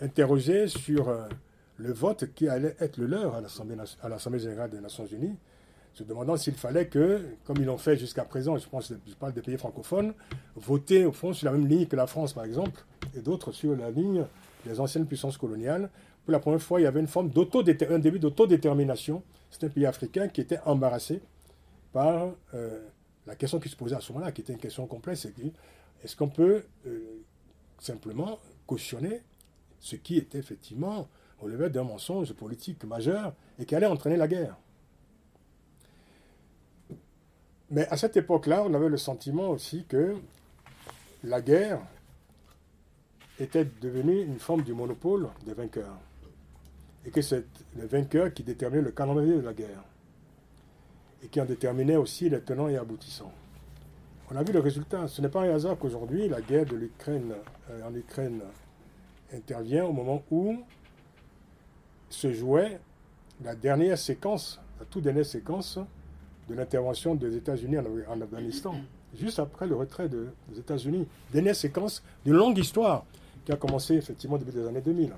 [0.00, 1.26] interrogé sur euh,
[1.76, 5.36] le vote qui allait être le leur à l'Assemblée générale des Nations Unies,
[5.94, 9.32] se demandant s'il fallait que, comme ils l'ont fait jusqu'à présent, je pense je parle
[9.32, 10.14] des pays francophones,
[10.56, 12.84] voter au fond sur la même ligne que la France par exemple,
[13.16, 14.24] et d'autres sur la ligne
[14.64, 15.90] des anciennes puissances coloniales.
[16.24, 19.22] Pour la première fois, il y avait une forme un début d'autodétermination.
[19.50, 21.22] C'est un pays africain qui était embarrassé
[21.92, 22.80] par euh,
[23.26, 25.26] la question qui se posait à ce moment-là, qui était une question complexe.
[26.04, 26.98] Est-ce qu'on peut euh,
[27.78, 29.22] simplement cautionner
[29.80, 31.08] ce qui était effectivement
[31.40, 34.56] au level d'un mensonge politique majeur et qui allait entraîner la guerre.
[37.70, 40.16] Mais à cette époque-là, on avait le sentiment aussi que
[41.24, 41.80] la guerre
[43.38, 45.96] était devenue une forme du monopole des vainqueurs.
[47.06, 47.44] Et que c'est
[47.76, 49.84] les vainqueurs qui déterminaient le calendrier de la guerre.
[51.22, 53.32] Et qui en déterminaient aussi les tenants et aboutissants.
[54.30, 55.08] On a vu le résultat.
[55.08, 57.34] Ce n'est pas un hasard qu'aujourd'hui, la guerre de l'Ukraine
[57.70, 58.40] euh, en Ukraine
[59.34, 60.56] intervient au moment où
[62.08, 62.80] se jouait
[63.44, 65.78] la dernière séquence, la toute dernière séquence
[66.48, 67.76] de l'intervention des États-Unis
[68.08, 68.74] en, Afghanistan,
[69.18, 71.06] juste après le retrait des États-Unis.
[71.32, 73.04] Dernière séquence d'une longue histoire
[73.44, 75.12] qui a commencé effectivement au début des années 2000,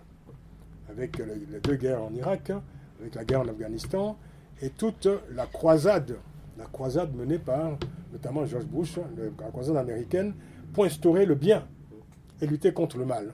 [0.91, 2.53] avec les deux guerres en Irak,
[3.01, 4.17] avec la guerre en Afghanistan,
[4.61, 6.17] et toute la croisade,
[6.59, 7.79] la croisade menée par
[8.13, 10.35] notamment George Bush, la croisade américaine,
[10.73, 11.67] pour instaurer le bien
[12.41, 13.33] et lutter contre le mal,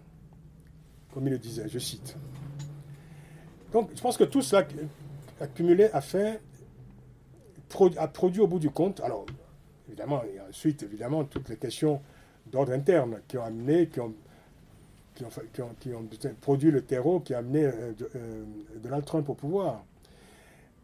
[1.19, 2.17] comme il le disait, je cite.
[3.73, 4.65] Donc je pense que tout cela
[5.41, 6.41] accumulé a fait,
[7.97, 9.27] a produit au bout du compte, alors
[9.89, 12.01] évidemment, a ensuite évidemment toutes les questions
[12.47, 14.15] d'ordre interne qui ont amené, qui ont,
[15.17, 15.61] qui
[15.93, 16.09] ont,
[16.41, 18.45] produit le terreau qui a amené euh, euh,
[18.77, 19.85] Donald Trump au pouvoir.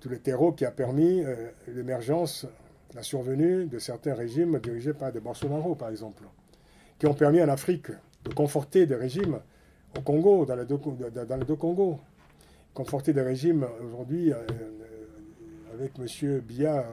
[0.01, 2.45] Tout le terreau qui a permis euh, l'émergence,
[2.93, 6.25] la survenue de certains régimes dirigés par des Bolsonaro, par exemple,
[6.99, 7.93] qui ont permis en Afrique
[8.25, 9.39] de conforter des régimes
[9.97, 11.99] au Congo, dans les deux, dans les deux Congos,
[12.73, 14.33] conforter des régimes aujourd'hui
[15.73, 16.41] avec M.
[16.41, 16.85] Biya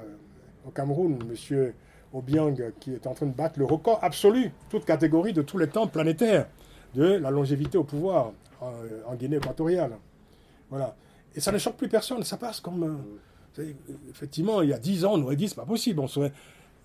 [0.66, 1.74] au Cameroun, M.
[2.14, 5.68] Obiang qui est en train de battre le record absolu, toute catégorie de tous les
[5.68, 6.48] temps planétaires
[6.96, 9.94] de la longévité au pouvoir en, Guinée équatoriale.
[10.70, 10.96] Voilà.
[11.36, 13.02] Et ça ne choque plus personne, ça passe comme...
[13.60, 13.74] Euh,
[14.10, 16.00] effectivement, il y a dix ans, on aurait dit, c'est pas possible.
[16.00, 16.32] On serait...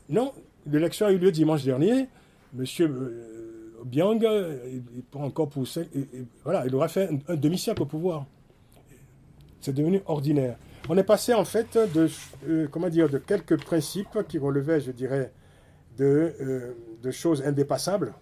[0.08, 0.32] Non,
[0.66, 2.08] l'élection a eu lieu dimanche dernier.
[2.52, 3.45] Monsieur euh,
[3.86, 5.64] Biang, il, prend encore pour...
[6.42, 8.26] voilà, il aura fait un, demi-siècle au pouvoir.
[9.60, 10.56] C'est devenu ordinaire.
[10.88, 12.08] On est passé en fait de,
[12.48, 15.32] euh, comment dire, de quelques principes qui relevaient, je dirais,
[15.98, 18.12] de, de choses indépassables,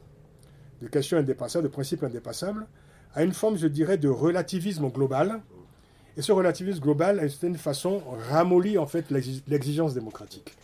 [0.82, 2.66] de questions indépassables, de principes indépassables,
[3.14, 5.40] à une forme, je dirais, de relativisme global.
[6.16, 10.54] Et ce relativisme global, c'est une façon ramollit en fait l'exigence démocratique.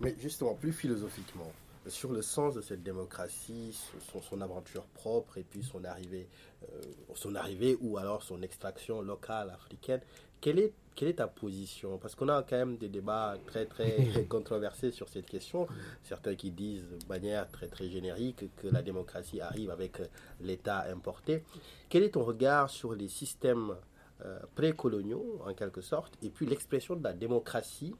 [0.00, 1.50] Mais justement, plus philosophiquement,
[1.90, 3.76] sur le sens de cette démocratie,
[4.12, 6.28] son, son aventure propre et puis son arrivée,
[6.62, 6.80] euh,
[7.14, 10.00] son arrivée ou alors son extraction locale africaine,
[10.40, 11.98] quelle est, quelle est ta position?
[11.98, 15.66] Parce qu'on a quand même des débats très très controversés sur cette question.
[16.02, 20.00] Certains qui disent de manière très très générique que la démocratie arrive avec
[20.40, 21.44] l'État importé.
[21.88, 23.76] Quel est ton regard sur les systèmes
[24.24, 27.94] euh, précoloniaux en quelque sorte et puis l'expression de la démocratie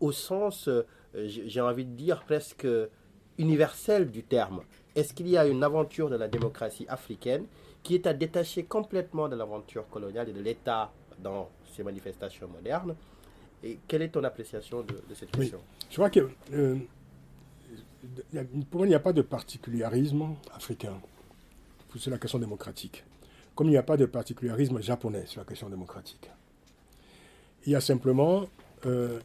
[0.00, 0.84] au sens, euh,
[1.14, 2.66] j'ai envie de dire presque
[3.38, 4.62] universel du terme
[4.94, 7.44] Est-ce qu'il y a une aventure de la démocratie africaine
[7.82, 12.94] qui est à détacher complètement de l'aventure coloniale et de l'État dans ces manifestations modernes?
[13.62, 15.60] Et quelle est ton appréciation de, cette question?
[15.90, 16.76] Je crois que euh,
[18.70, 20.94] pour moi, il n'y a pas de particularisme africain
[21.96, 23.04] sur la question démocratique,
[23.54, 26.30] comme il n'y a pas de particularisme japonais sur la question démocratique.
[27.66, 28.46] Il y a simplement
[28.86, 29.18] euh,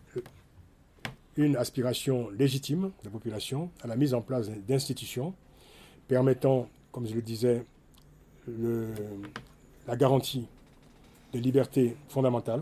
[1.37, 5.33] une aspiration légitime de la population à la mise en place d'institutions
[6.07, 7.65] permettant, comme je le disais,
[9.87, 10.47] la garantie
[11.31, 12.61] des libertés fondamentales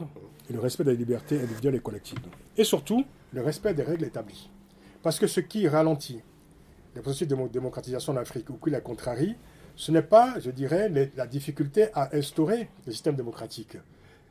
[0.50, 2.20] et le respect des libertés individuelles et collectives.
[2.58, 3.04] Et surtout,
[3.34, 4.50] le respect des règles établies.
[5.04, 6.22] Parce que ce qui ralentit
[6.96, 9.36] le processus de démocratisation en Afrique ou qui la contrarie,
[9.76, 13.78] ce n'est pas, je dirais, la difficulté à instaurer le système démocratique.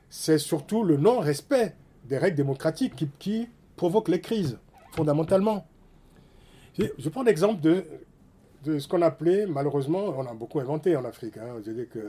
[0.09, 1.75] C'est surtout le non-respect
[2.05, 3.49] des règles démocratiques qui
[3.81, 4.59] provoque les crises,
[4.93, 5.67] fondamentalement.
[6.79, 11.39] Je prends l'exemple de ce qu'on appelait, malheureusement, on a beaucoup inventé en Afrique.
[11.39, 11.63] Hein.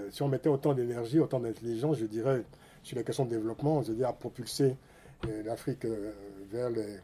[0.10, 2.44] Si on mettait autant d'énergie, autant d'intelligence, je dirais,
[2.84, 4.76] sur la question de développement, je dire, à propulser
[5.30, 6.12] euh, l'Afrique euh,
[6.52, 7.00] vers les,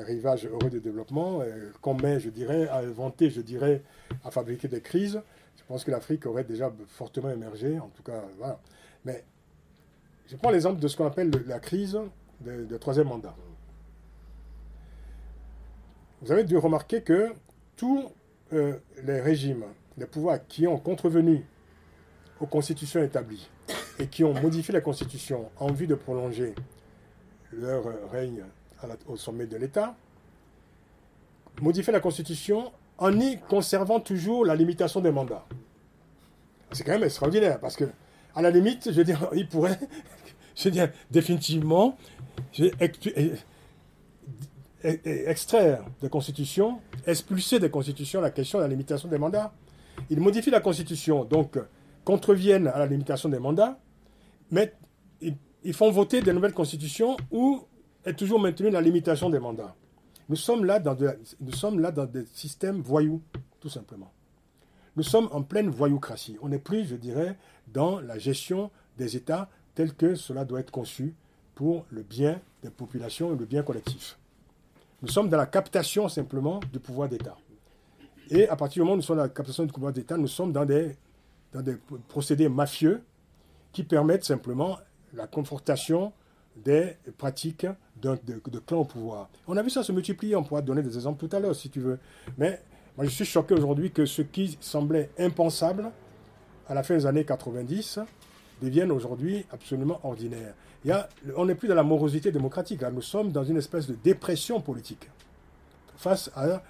[0.00, 3.82] rivages heureux de développement, euh, qu'on met, je dirais, à inventer, je dirais,
[4.24, 5.20] à fabriquer des crises,
[5.56, 8.60] je pense que l'Afrique aurait déjà fortement émergé, en tout cas, voilà.
[9.04, 9.24] Mais
[10.28, 11.98] je prends l'exemple de ce qu'on appelle la crise
[12.42, 13.34] de troisième mandat.
[16.22, 17.32] Vous avez dû remarquer que
[17.76, 18.10] tout
[18.52, 19.64] euh, les régimes,
[19.98, 21.44] les pouvoirs qui ont contrevenu
[22.40, 23.48] aux constitutions établies
[23.98, 26.54] et qui ont modifié la constitution en vue de prolonger
[27.52, 28.44] leur règne
[29.06, 29.96] au sommet de l'État,
[31.60, 35.44] modifient la constitution en y conservant toujours la limitation des mandats.
[36.72, 37.84] C'est quand même extraordinaire parce que,
[38.34, 39.78] à la limite, je veux dire, ils pourraient,
[40.56, 41.96] je veux dire, définitivement,
[44.84, 49.52] extraire des constitutions, expulser des constitutions la question de la limitation des mandats.
[50.10, 51.58] Il modifie la constitution, donc
[52.04, 53.78] contreviennent à la limitation des mandats,
[54.50, 54.74] mais
[55.22, 57.62] ils, font voter des nouvelles constitutions où
[58.04, 59.74] est toujours maintenue la limitation des mandats.
[60.28, 60.96] Nous sommes là dans,
[61.40, 63.22] nous sommes là dans des systèmes voyous,
[63.60, 64.12] tout simplement.
[64.96, 66.36] Nous sommes en pleine voyoucratie.
[66.42, 67.36] On n'est plus, je dirais,
[67.72, 71.14] dans la gestion des États tel que cela doit être conçu
[71.54, 74.18] pour le bien des populations et le bien collectif.
[75.04, 77.36] Nous sommes dans la captation simplement du pouvoir d'État.
[78.30, 80.28] Et à partir du moment où nous sommes dans la captation du pouvoir d'État, nous
[80.28, 80.96] sommes dans des,
[81.52, 81.76] dans des
[82.08, 83.02] procédés mafieux
[83.70, 84.78] qui permettent simplement
[85.12, 86.14] la confortation
[86.56, 87.66] des pratiques
[88.00, 89.28] de, de, clans au pouvoir.
[89.46, 91.68] On a vu ça se multiplier, on pourra donner des exemples tout à l'heure si
[91.68, 91.98] tu veux.
[92.38, 92.62] Mais
[92.96, 95.90] moi je suis choqué aujourd'hui que ce qui semblait impensable
[96.66, 97.98] à la fin des années 90
[98.62, 100.54] devienne aujourd'hui absolument ordinaire.
[101.36, 105.08] On n'est plus dans la morosité démocratique, nous sommes dans une espèce de dépression politique
[105.96, 106.62] face à,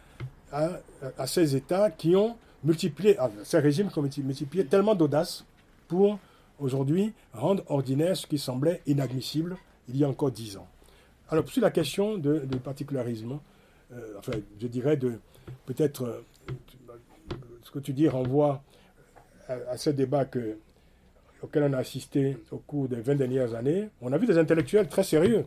[0.52, 5.44] à, ces États qui ont multiplié, ces régimes qui ont multiplié tellement d'audace
[5.88, 6.18] pour
[6.60, 9.56] aujourd'hui rendre ordinaire ce qui semblait inadmissible
[9.88, 10.68] il y a encore dix ans.
[11.28, 13.38] Alors, sur la question de, particularisme,
[13.92, 15.18] euh, enfin, je dirais de
[15.66, 16.20] peut-être euh,
[17.62, 18.62] ce que tu dis renvoie
[19.48, 20.58] à, ce débat que,
[21.44, 23.88] auquel on a assisté au cours des 20 dernières années.
[24.00, 25.44] On a vu des intellectuels très sérieux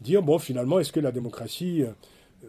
[0.00, 1.92] dire bon, finalement, est-ce que la démocratie, euh,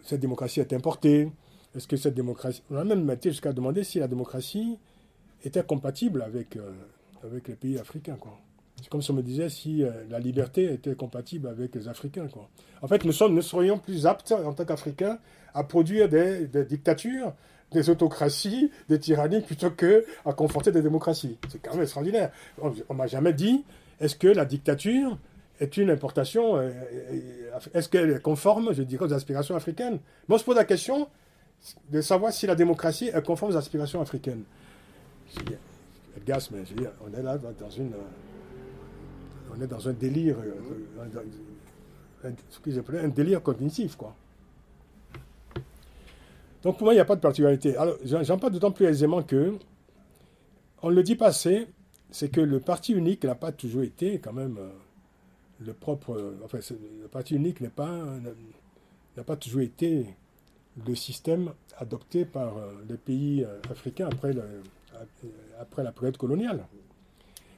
[0.04, 1.32] cette démocratie est importée?
[1.76, 2.64] Est-ce que cette démocratie.
[2.72, 4.78] On a même été jusqu'à demander si la démocratie
[5.44, 6.58] était compatible avec
[7.26, 8.16] avec les pays africains.
[8.16, 8.38] Quoi.
[8.78, 12.28] C'est comme si on me disait si euh, la liberté était compatible avec les Africains.
[12.28, 12.50] Quoi.
[12.82, 15.20] En fait, nous, sommes, nous serions plus aptes en tant qu'Africains
[15.54, 17.34] à produire des, dictatures,
[17.76, 21.38] des autocraties, des tyrannies, plutôt que à conforter des démocraties.
[21.50, 22.32] C'est quand même extraordinaire.
[22.62, 23.64] On ne m'a jamais dit
[24.00, 25.18] est-ce que la dictature
[25.60, 26.70] est une importation, euh,
[27.12, 30.00] euh, est-ce qu'elle est conforme, je dirais, aux aspirations africaines?
[30.28, 31.08] Moi, je pose la question
[31.92, 34.44] de savoir si la démocratie est conforme aux aspirations africaines
[36.52, 37.94] mais je dire, on est là dans une.
[39.56, 40.36] On est dans un délire.
[42.24, 42.30] Euh,
[42.80, 44.16] appellent un délire cognitif, quoi.
[46.66, 47.78] Donc pour moi, il n'y a pas de particularité.
[47.78, 49.54] Alors, j'en parle d'autant plus aisément que,
[50.82, 51.68] on le dit pas assez,
[52.10, 54.70] c'est que le parti unique n'a pas toujours été quand même euh,
[55.64, 56.14] le propre.
[56.14, 56.58] Euh, enfin,
[57.02, 58.04] le parti unique n'est pas
[59.16, 60.08] n'a pas toujours été
[60.88, 62.56] le système adopté par
[62.90, 64.34] les pays africains après
[65.60, 66.66] après la période coloniale.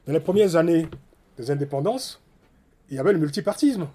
[0.06, 0.86] Dans les premières années
[1.38, 2.22] des indépendances,
[2.90, 3.88] il y avait le multipartisme.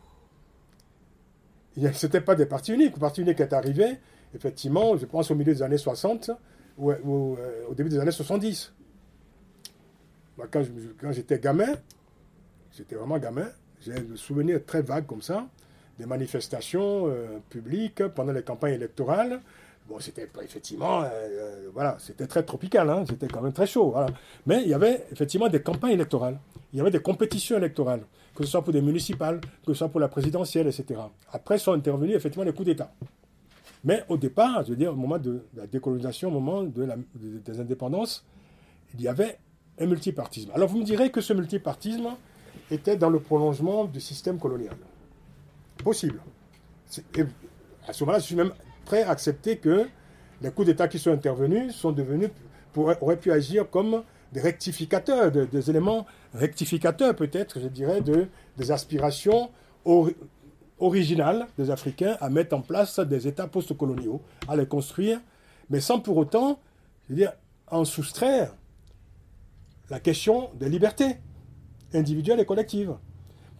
[1.76, 2.94] Ce n'était pas des partis uniques.
[2.94, 3.98] Le parti unique est arrivé,
[4.35, 6.30] effectivement, je pense au milieu des années 60
[6.78, 7.37] ou, euh,
[7.68, 8.72] au début des années 70.
[10.51, 10.62] quand,
[11.12, 11.74] j'étais gamin,
[12.76, 13.49] j'étais vraiment gamin,
[13.80, 15.47] j'ai des souvenirs très vagues comme ça,
[15.99, 19.41] des manifestations euh, publiques pendant les campagnes électorales,
[19.89, 23.95] Bon, c'était effectivement, euh, voilà, c'était très tropical, hein, c'était quand même très chaud.
[24.47, 26.39] Mais il y avait effectivement des campagnes électorales,
[26.72, 28.03] il y avait des compétitions électorales,
[28.35, 31.01] que ce soit pour des municipales, que ce soit pour la présidentielle, etc.
[31.33, 32.93] Après sont intervenus effectivement les coups d'État.
[33.85, 38.24] Mais au départ, je veux dire, au moment de la décolonisation, au moment des indépendances,
[38.95, 39.39] il y avait
[39.78, 40.51] un multipartisme.
[40.55, 42.11] Alors vous me direz que ce multipartisme
[42.70, 44.76] était dans le prolongement du système colonial.
[45.83, 46.20] Possible.
[47.16, 47.24] Et
[47.89, 48.53] à ce moment-là, je suis même
[48.85, 49.87] prêt à accepter que
[50.41, 52.30] les coups d'État qui sont intervenus sont devenus,
[52.76, 54.03] auraient pu agir comme
[54.33, 59.51] des rectificateurs, des éléments rectificateurs peut-être, je dirais, de, des aspirations
[60.83, 65.20] originales des Africains à mettre en place des États post-coloniaux, à les construire,
[65.70, 66.59] mais sans pour autant,
[67.09, 67.33] dire,
[67.68, 68.53] en soustraire
[69.91, 71.16] la question des libertés
[71.95, 72.95] individuelles et collectives.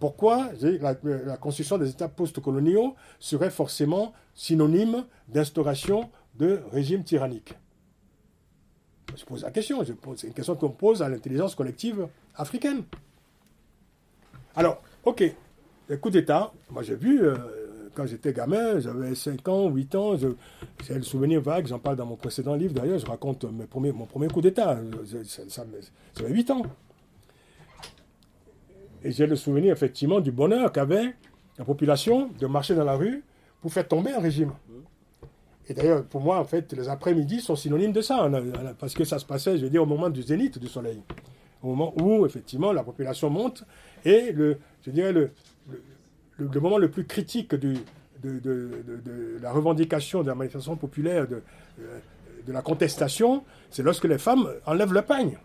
[0.01, 7.55] Pourquoi la, construction des États post-coloniaux serait forcément synonyme d'instauration de régimes tyranniques?
[9.14, 9.85] Je pose la question,
[10.16, 12.83] c'est une question qu'on pose à l'intelligence collective africaine.
[14.57, 15.23] Alors, ok,
[15.89, 17.35] les coups d'État, moi j'ai vu, euh,
[17.95, 22.07] quand j'étais gamin, j'avais 5 ans, 8 ans, j'ai le souvenir vague, j'en parle dans
[22.07, 24.78] mon précédent livre d'ailleurs, je raconte mon premier coup d'État,
[26.16, 26.62] j'avais 8 ans.
[29.05, 31.14] Et j'ai le souvenir effectivement du bonheur qu'avait
[31.59, 33.24] la population de marcher dans la rue
[33.61, 34.53] pour faire tomber un régime.
[35.68, 38.28] Et d'ailleurs, pour moi, en fait, les après-midi sont synonymes de ça,
[38.78, 41.01] parce que ça se passait, je veux dire, au moment du zénith du soleil,
[41.62, 43.64] au moment où, effectivement, la population monte,
[44.05, 45.30] et le, je dirais, le,
[46.38, 47.76] le, moment le plus critique de,
[49.40, 51.42] la revendication de la manifestation populaire, de,
[52.46, 55.36] de la contestation, c'est lorsque les femmes enlèvent le pagne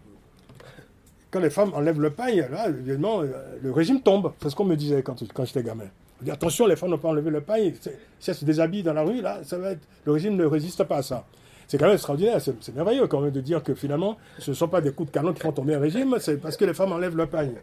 [1.31, 3.27] quand les femmes enlèvent le paille, là, évidemment, euh,
[3.61, 4.33] le régime tombe.
[4.41, 5.85] C'est ce qu'on me disait quand, j'étais gamin.
[6.21, 7.75] dit, attention, les femmes n'ont pas enlevé le paille.
[8.19, 10.83] Si elles se déshabillent dans la rue, là, ça va être, le régime ne résiste
[10.83, 11.25] pas à ça.
[11.67, 14.69] C'est quand même extraordinaire, c'est merveilleux quand même de dire que finalement, ce ne sont
[14.69, 16.93] pas des coups de canon qui font tomber un régime, c'est parce que les femmes
[16.93, 17.55] enlèvent leur pagne.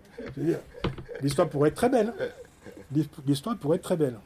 [1.22, 2.12] L'histoire pourrait être très belle.
[3.26, 4.16] L'histoire pourrait être très belle.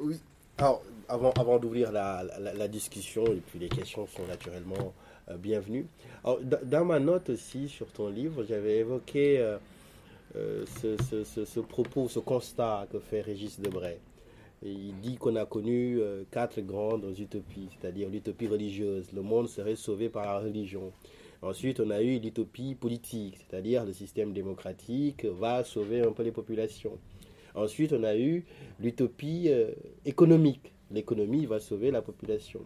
[0.00, 0.18] Oui.
[0.58, 4.92] Alors, avant, d'ouvrir la, discussion, et puis les questions sont naturellement
[5.30, 5.86] euh, bienvenues.
[6.24, 9.58] Alors, dans ma note aussi sur ton livre, j'avais évoqué euh,
[10.36, 13.98] euh, ce, propos, ce constat que fait Régis Debray.
[14.62, 15.98] Il dit qu'on a connu
[16.30, 19.12] quatre grandes utopies, c'est-à-dire l'utopie religieuse.
[19.12, 20.92] Le monde serait sauvé par la religion.
[21.42, 26.32] Ensuite, on a eu l'utopie politique, c'est-à-dire le système démocratique va sauver un peu les
[26.32, 26.98] populations.
[27.54, 28.44] Ensuite, on a eu
[28.78, 29.50] l'utopie
[30.04, 32.60] économique, l'économie va sauver la population.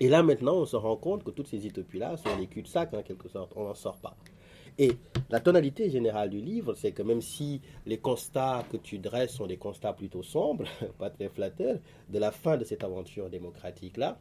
[0.00, 3.02] Et là maintenant, on se rend compte que toutes ces utopies-là sont des cul-de-sac en
[3.02, 4.16] quelque sorte, on n'en sort pas.
[4.78, 4.92] Et
[5.30, 9.46] la tonalité générale du livre, c'est que même si les constats que tu dresses sont
[9.46, 10.64] des constats plutôt sombres,
[10.98, 14.18] pas très flatteurs, de la fin de cette aventure démocratique-là,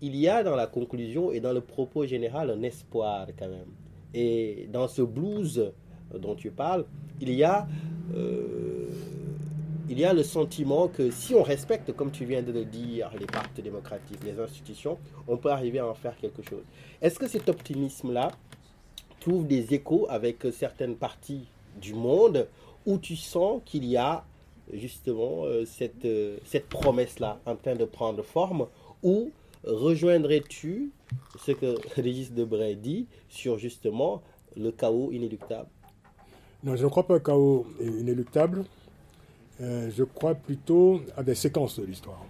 [0.00, 3.68] il y a dans la conclusion et dans le propos général un espoir quand même.
[4.14, 5.72] Et dans ce blues
[6.18, 6.86] dont tu parles,
[7.20, 7.68] il y a
[8.14, 8.88] euh,
[9.90, 13.10] il y a le sentiment que si on respecte, comme tu viens de le dire,
[13.18, 16.62] les partis démocratiques, les institutions, on peut arriver à en faire quelque chose.
[17.02, 18.30] Est-ce que cet optimisme-là
[19.20, 21.46] trouve des échos avec certaines parties
[21.80, 22.48] du monde
[22.86, 24.24] où tu sens qu'il y a
[24.72, 28.66] justement euh, cette, euh, cette promesse-là en train de prendre forme
[29.02, 29.30] ou
[29.64, 30.90] rejoindrais-tu
[31.38, 34.22] ce que Régis Debray dit sur justement
[34.56, 35.68] le chaos inéluctable?
[36.62, 38.64] Non, je ne crois pas au chaos inéluctable.
[39.60, 42.24] Euh, je crois plutôt à des séquences de l'histoire.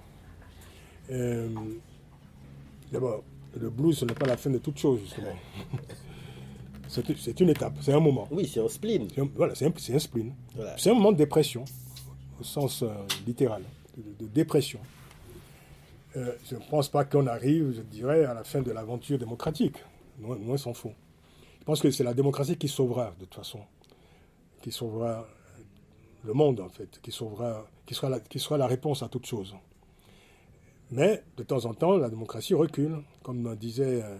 [2.92, 3.22] D'abord,
[3.60, 5.36] le blues, ce n'est pas la fin de toute chose, justement.
[6.90, 8.26] c'est une étape, c'est un moment.
[8.30, 9.06] Oui, c'est un spleen.
[9.36, 10.32] voilà, c'est un, un, spleen.
[10.76, 11.64] C'est un moment de dépression,
[12.40, 12.88] au sens euh,
[13.26, 13.62] littéral,
[13.96, 14.80] de, dépression.
[16.14, 16.20] je
[16.54, 19.76] ne pense pas qu'on arrive, je dirais, à la fin de l'aventure démocratique.
[20.18, 20.92] Moins s'en faut.
[21.60, 23.60] Je pense que c'est la démocratie qui sauvera, de toute façon,
[24.60, 25.26] qui sauvera
[26.24, 29.26] le monde, en fait, qui, sauvera, qui, sera la, qui sera la réponse à toute
[29.26, 29.54] chose.
[30.90, 34.16] Mais, de temps en temps, la démocratie recule, comme disait euh,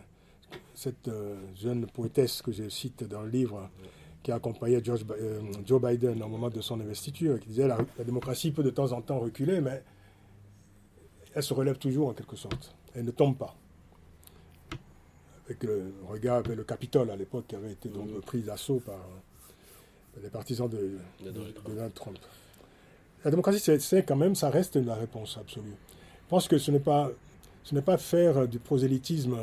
[0.74, 3.68] cette euh, jeune poétesse que je cite dans le livre
[4.22, 7.78] qui a accompagné George, euh, Joe Biden au moment de son investiture, qui disait la,
[7.98, 9.82] la démocratie peut de temps en temps reculer, mais
[11.34, 12.74] elle se relève toujours en quelque sorte.
[12.94, 13.55] Elle ne tombe pas.
[15.46, 19.01] Avec le regard vers le Capitole à l'époque qui avait été donc pris d'assaut par
[20.22, 20.98] les partisans de,
[21.66, 22.18] Donald Trump.
[23.24, 25.74] La démocratie, c'est quand même, ça reste la réponse absolue.
[26.24, 27.11] Je pense que ce n'est pas,
[27.64, 29.36] ce n'est pas faire du prosélytisme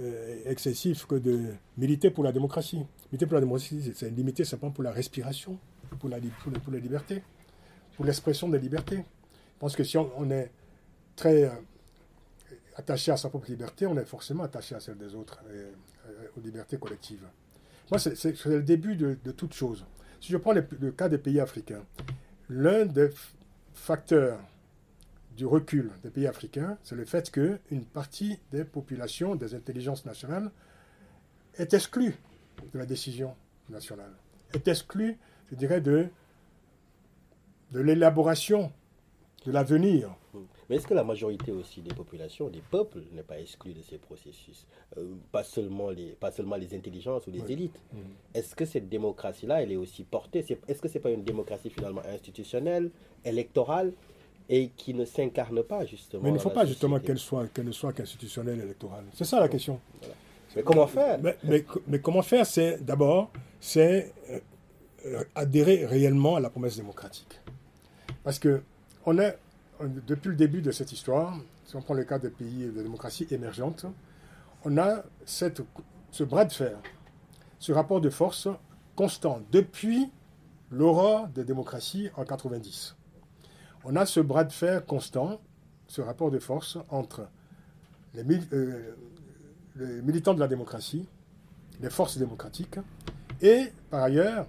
[0.00, 2.86] euh, excessif que de militer pour la démocratie.
[3.10, 5.58] Militer pour la démocratie, c'est limiter simplement pour la respiration,
[6.00, 6.18] pour la,
[6.64, 7.22] pour la, liberté,
[7.96, 8.96] pour l'expression des libertés.
[8.96, 10.50] Je pense que si on, est
[11.14, 11.50] très euh,
[12.76, 16.40] attaché à sa propre liberté, on est forcément attaché à celle des autres, et, aux
[16.42, 17.26] libertés collectives.
[17.90, 19.84] Moi, c'est le début de, toute chose.
[20.22, 20.62] Si je prends le,
[20.92, 21.84] cas des pays africains,
[22.48, 23.10] l'un des
[23.74, 24.40] facteurs
[25.36, 30.50] du recul des pays africains, c'est le fait qu'une partie des populations, des intelligences nationales,
[31.56, 32.16] est exclue
[32.72, 33.34] de la décision
[33.68, 34.12] nationale,
[34.54, 35.18] est exclue,
[35.50, 36.08] je dirais, de,
[37.72, 38.72] de l'élaboration
[39.44, 40.14] de l'avenir
[40.68, 43.98] mais est-ce que la majorité aussi des populations, des peuples, n'est pas exclue de ces
[43.98, 44.66] processus
[44.96, 47.78] euh, pas, seulement les, pas seulement les intelligences ou les élites?
[47.92, 47.98] Mm.
[48.34, 51.70] Est-ce que cette démocratie-là, elle est aussi portée Est-ce que ce n'est pas une démocratie
[51.70, 52.90] finalement institutionnelle,
[53.24, 53.92] électorale
[54.54, 57.64] et qui ne s'incarne pas justement Mais il ne faut pas justement qu'elle soit, qu'elle
[57.64, 59.06] ne soit qu'institutionnelle électorale.
[59.14, 59.80] C'est ça la question.
[60.54, 61.18] Mais comment faire?
[61.22, 62.44] Mais, mais, comment faire?
[62.44, 63.30] C'est d'abord,
[63.60, 64.12] c'est
[65.06, 67.40] euh, adhérer réellement à la promesse démocratique.
[68.24, 68.62] Parce que
[69.06, 69.38] on est
[70.06, 71.34] depuis le début de cette histoire,
[71.64, 73.86] si on prend le cas des pays de démocratie émergente,
[74.66, 75.62] on a cette,
[76.10, 76.78] ce bras de fer,
[77.58, 78.48] ce rapport de force
[78.96, 80.10] constant depuis
[80.70, 82.96] l'aurore des démocraties en 90.
[83.84, 85.40] On a ce bras de fer constant,
[85.88, 87.28] ce rapport de force entre
[88.14, 88.22] les,
[88.52, 88.94] euh,
[89.76, 91.08] les militants de la démocratie,
[91.80, 92.78] les forces démocratiques,
[93.40, 94.46] et par ailleurs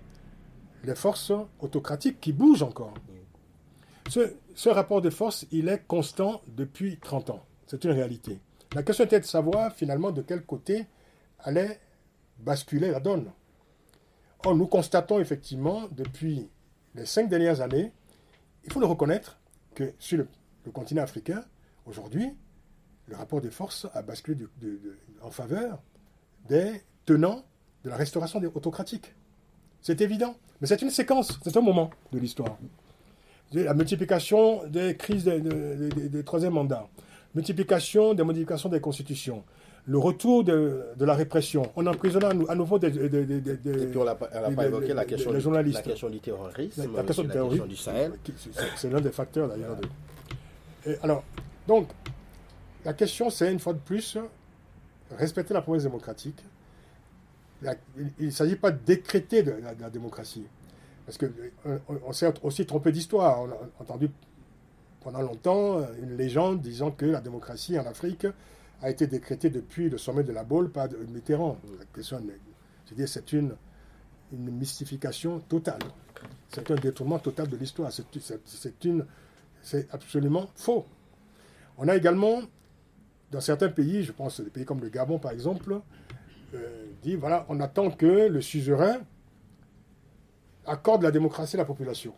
[0.83, 2.93] les forces autocratiques qui bougent encore.
[4.09, 7.45] Ce, ce rapport de force, il est constant depuis 30 ans.
[7.67, 8.39] C'est une réalité.
[8.75, 10.87] La question était de savoir finalement de quel côté
[11.39, 11.79] allait
[12.39, 13.31] basculer la donne.
[14.45, 16.49] Or, nous constatons effectivement depuis
[16.95, 17.93] les cinq dernières années,
[18.63, 19.39] il faut le reconnaître,
[19.75, 20.27] que sur le,
[20.71, 21.43] continent africain,
[21.85, 22.33] aujourd'hui,
[23.07, 24.45] le rapport de force a basculé
[25.21, 25.81] en faveur
[26.47, 27.43] des tenants
[27.83, 29.13] de la restauration autocratique.
[29.81, 32.57] C'est évident, mais c'est une séquence, c'est un moment de l'histoire
[33.53, 36.87] la multiplication des crises des, troisième mandats,
[37.35, 39.43] multiplication des modifications des constitutions,
[39.85, 42.89] le retour de, la répression, on emprisonne à nouveau des...
[42.91, 45.85] des, Et puis on n'a pas, évoqué la question, journalistes.
[45.85, 48.13] la question du terrorisme, la, question, du Sahel.
[48.77, 49.77] C'est l'un des facteurs d'ailleurs.
[51.01, 51.23] alors,
[51.67, 51.89] donc,
[52.85, 54.17] la question c'est une fois de plus,
[55.11, 56.41] respecter la promesse démocratique.
[57.61, 60.45] il ne s'agit pas de décréter de la, démocratie.
[61.05, 61.27] Parce qu'on
[61.65, 63.41] euh, on, s'est aussi trompé d'histoire.
[63.41, 64.09] On a entendu
[65.03, 68.25] pendant longtemps une légende disant que la démocratie en Afrique
[68.83, 71.57] a été décrété depuis le sommet de la Baule par Mitterrand.
[71.79, 73.55] La c'est une,
[74.33, 75.79] une mystification totale.
[76.49, 77.91] C'est un détournement total de l'histoire.
[79.61, 80.85] C'est absolument faux.
[81.77, 82.41] On a également,
[83.31, 85.79] dans certains pays, je pense des pays comme le Gabon par exemple,
[86.53, 88.97] euh, dit voilà, on attend que le suzerain
[90.65, 92.13] accorde la démocratie à la population.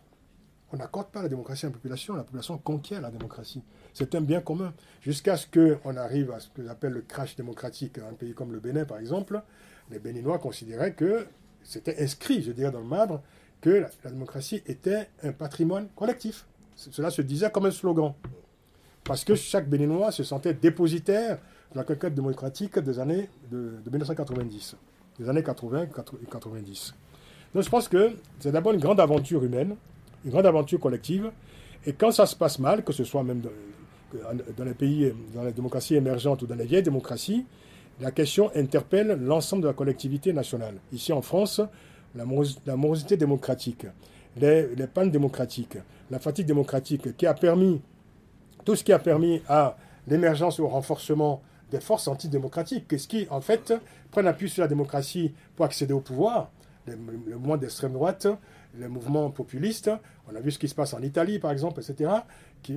[0.72, 3.62] On n'accorde pas la démocratie à la population, la population conquiert la démocratie.
[3.94, 4.74] C'est un bien commun.
[5.00, 8.58] Jusqu'à ce qu'on arrive à ce que j'appelle le crash démocratique, un pays comme le
[8.58, 9.40] Bénin par exemple,
[9.90, 11.26] les Béninois considéraient que
[11.62, 13.22] c'était inscrit, je dirais, dans le marbre,
[13.60, 16.46] que la, démocratie était un patrimoine collectif.
[16.74, 18.12] Cela se disait comme un slogan.
[19.04, 21.38] Parce que chaque Béninois se sentait dépositaire
[21.72, 24.76] de la conquête démocratique des années de 1990,
[25.20, 26.94] des années 80 et 90.
[27.54, 29.76] Donc je pense que c'est d'abord une grande aventure humaine
[30.26, 31.30] une grande aventure collective.
[31.86, 35.52] Et quand ça se passe mal, que ce soit même dans, les pays, dans les
[35.52, 37.46] démocraties émergentes ou dans les vieilles démocraties,
[38.00, 40.74] la question interpelle l'ensemble de la collectivité nationale.
[40.92, 41.60] Ici en France,
[42.14, 43.86] la, morosité démocratique,
[44.36, 45.78] les, pannes démocratiques,
[46.10, 47.80] la fatigue démocratique qui a permis,
[48.64, 49.76] tout ce qui a permis à
[50.08, 53.72] l'émergence et au renforcement des forces antidémocratiques, ce qui, en fait,
[54.10, 56.50] prennent appui sur la démocratie pour accéder au pouvoir,
[56.86, 58.28] le mouvement d'extrême droite,
[58.78, 59.90] les mouvements populistes.
[60.30, 62.10] On a vu ce qui se passe en Italie, par exemple, etc.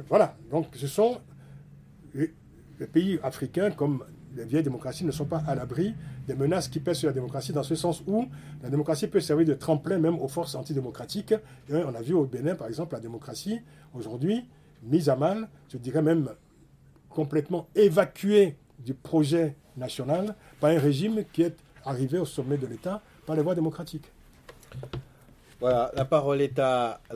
[0.07, 0.35] Voilà.
[0.51, 1.19] Donc, ce sont
[2.13, 2.33] les,
[2.91, 4.03] pays africains, comme
[4.35, 5.93] les vieilles démocraties, ne sont pas à l'abri
[6.27, 8.27] des menaces qui pèsent sur la démocratie, dans ce sens où
[8.61, 11.33] la démocratie peut servir de tremplin même aux forces antidémocratiques.
[11.69, 13.59] On a vu au Bénin, par exemple, la démocratie,
[13.93, 14.45] aujourd'hui,
[14.83, 16.29] mise à mal, je dirais même
[17.09, 23.01] complètement évacuée du projet national par un régime qui est arrivé au sommet de l'État
[23.25, 24.11] par les voies démocratiques.
[25.59, 27.15] Voilà, la parole est à la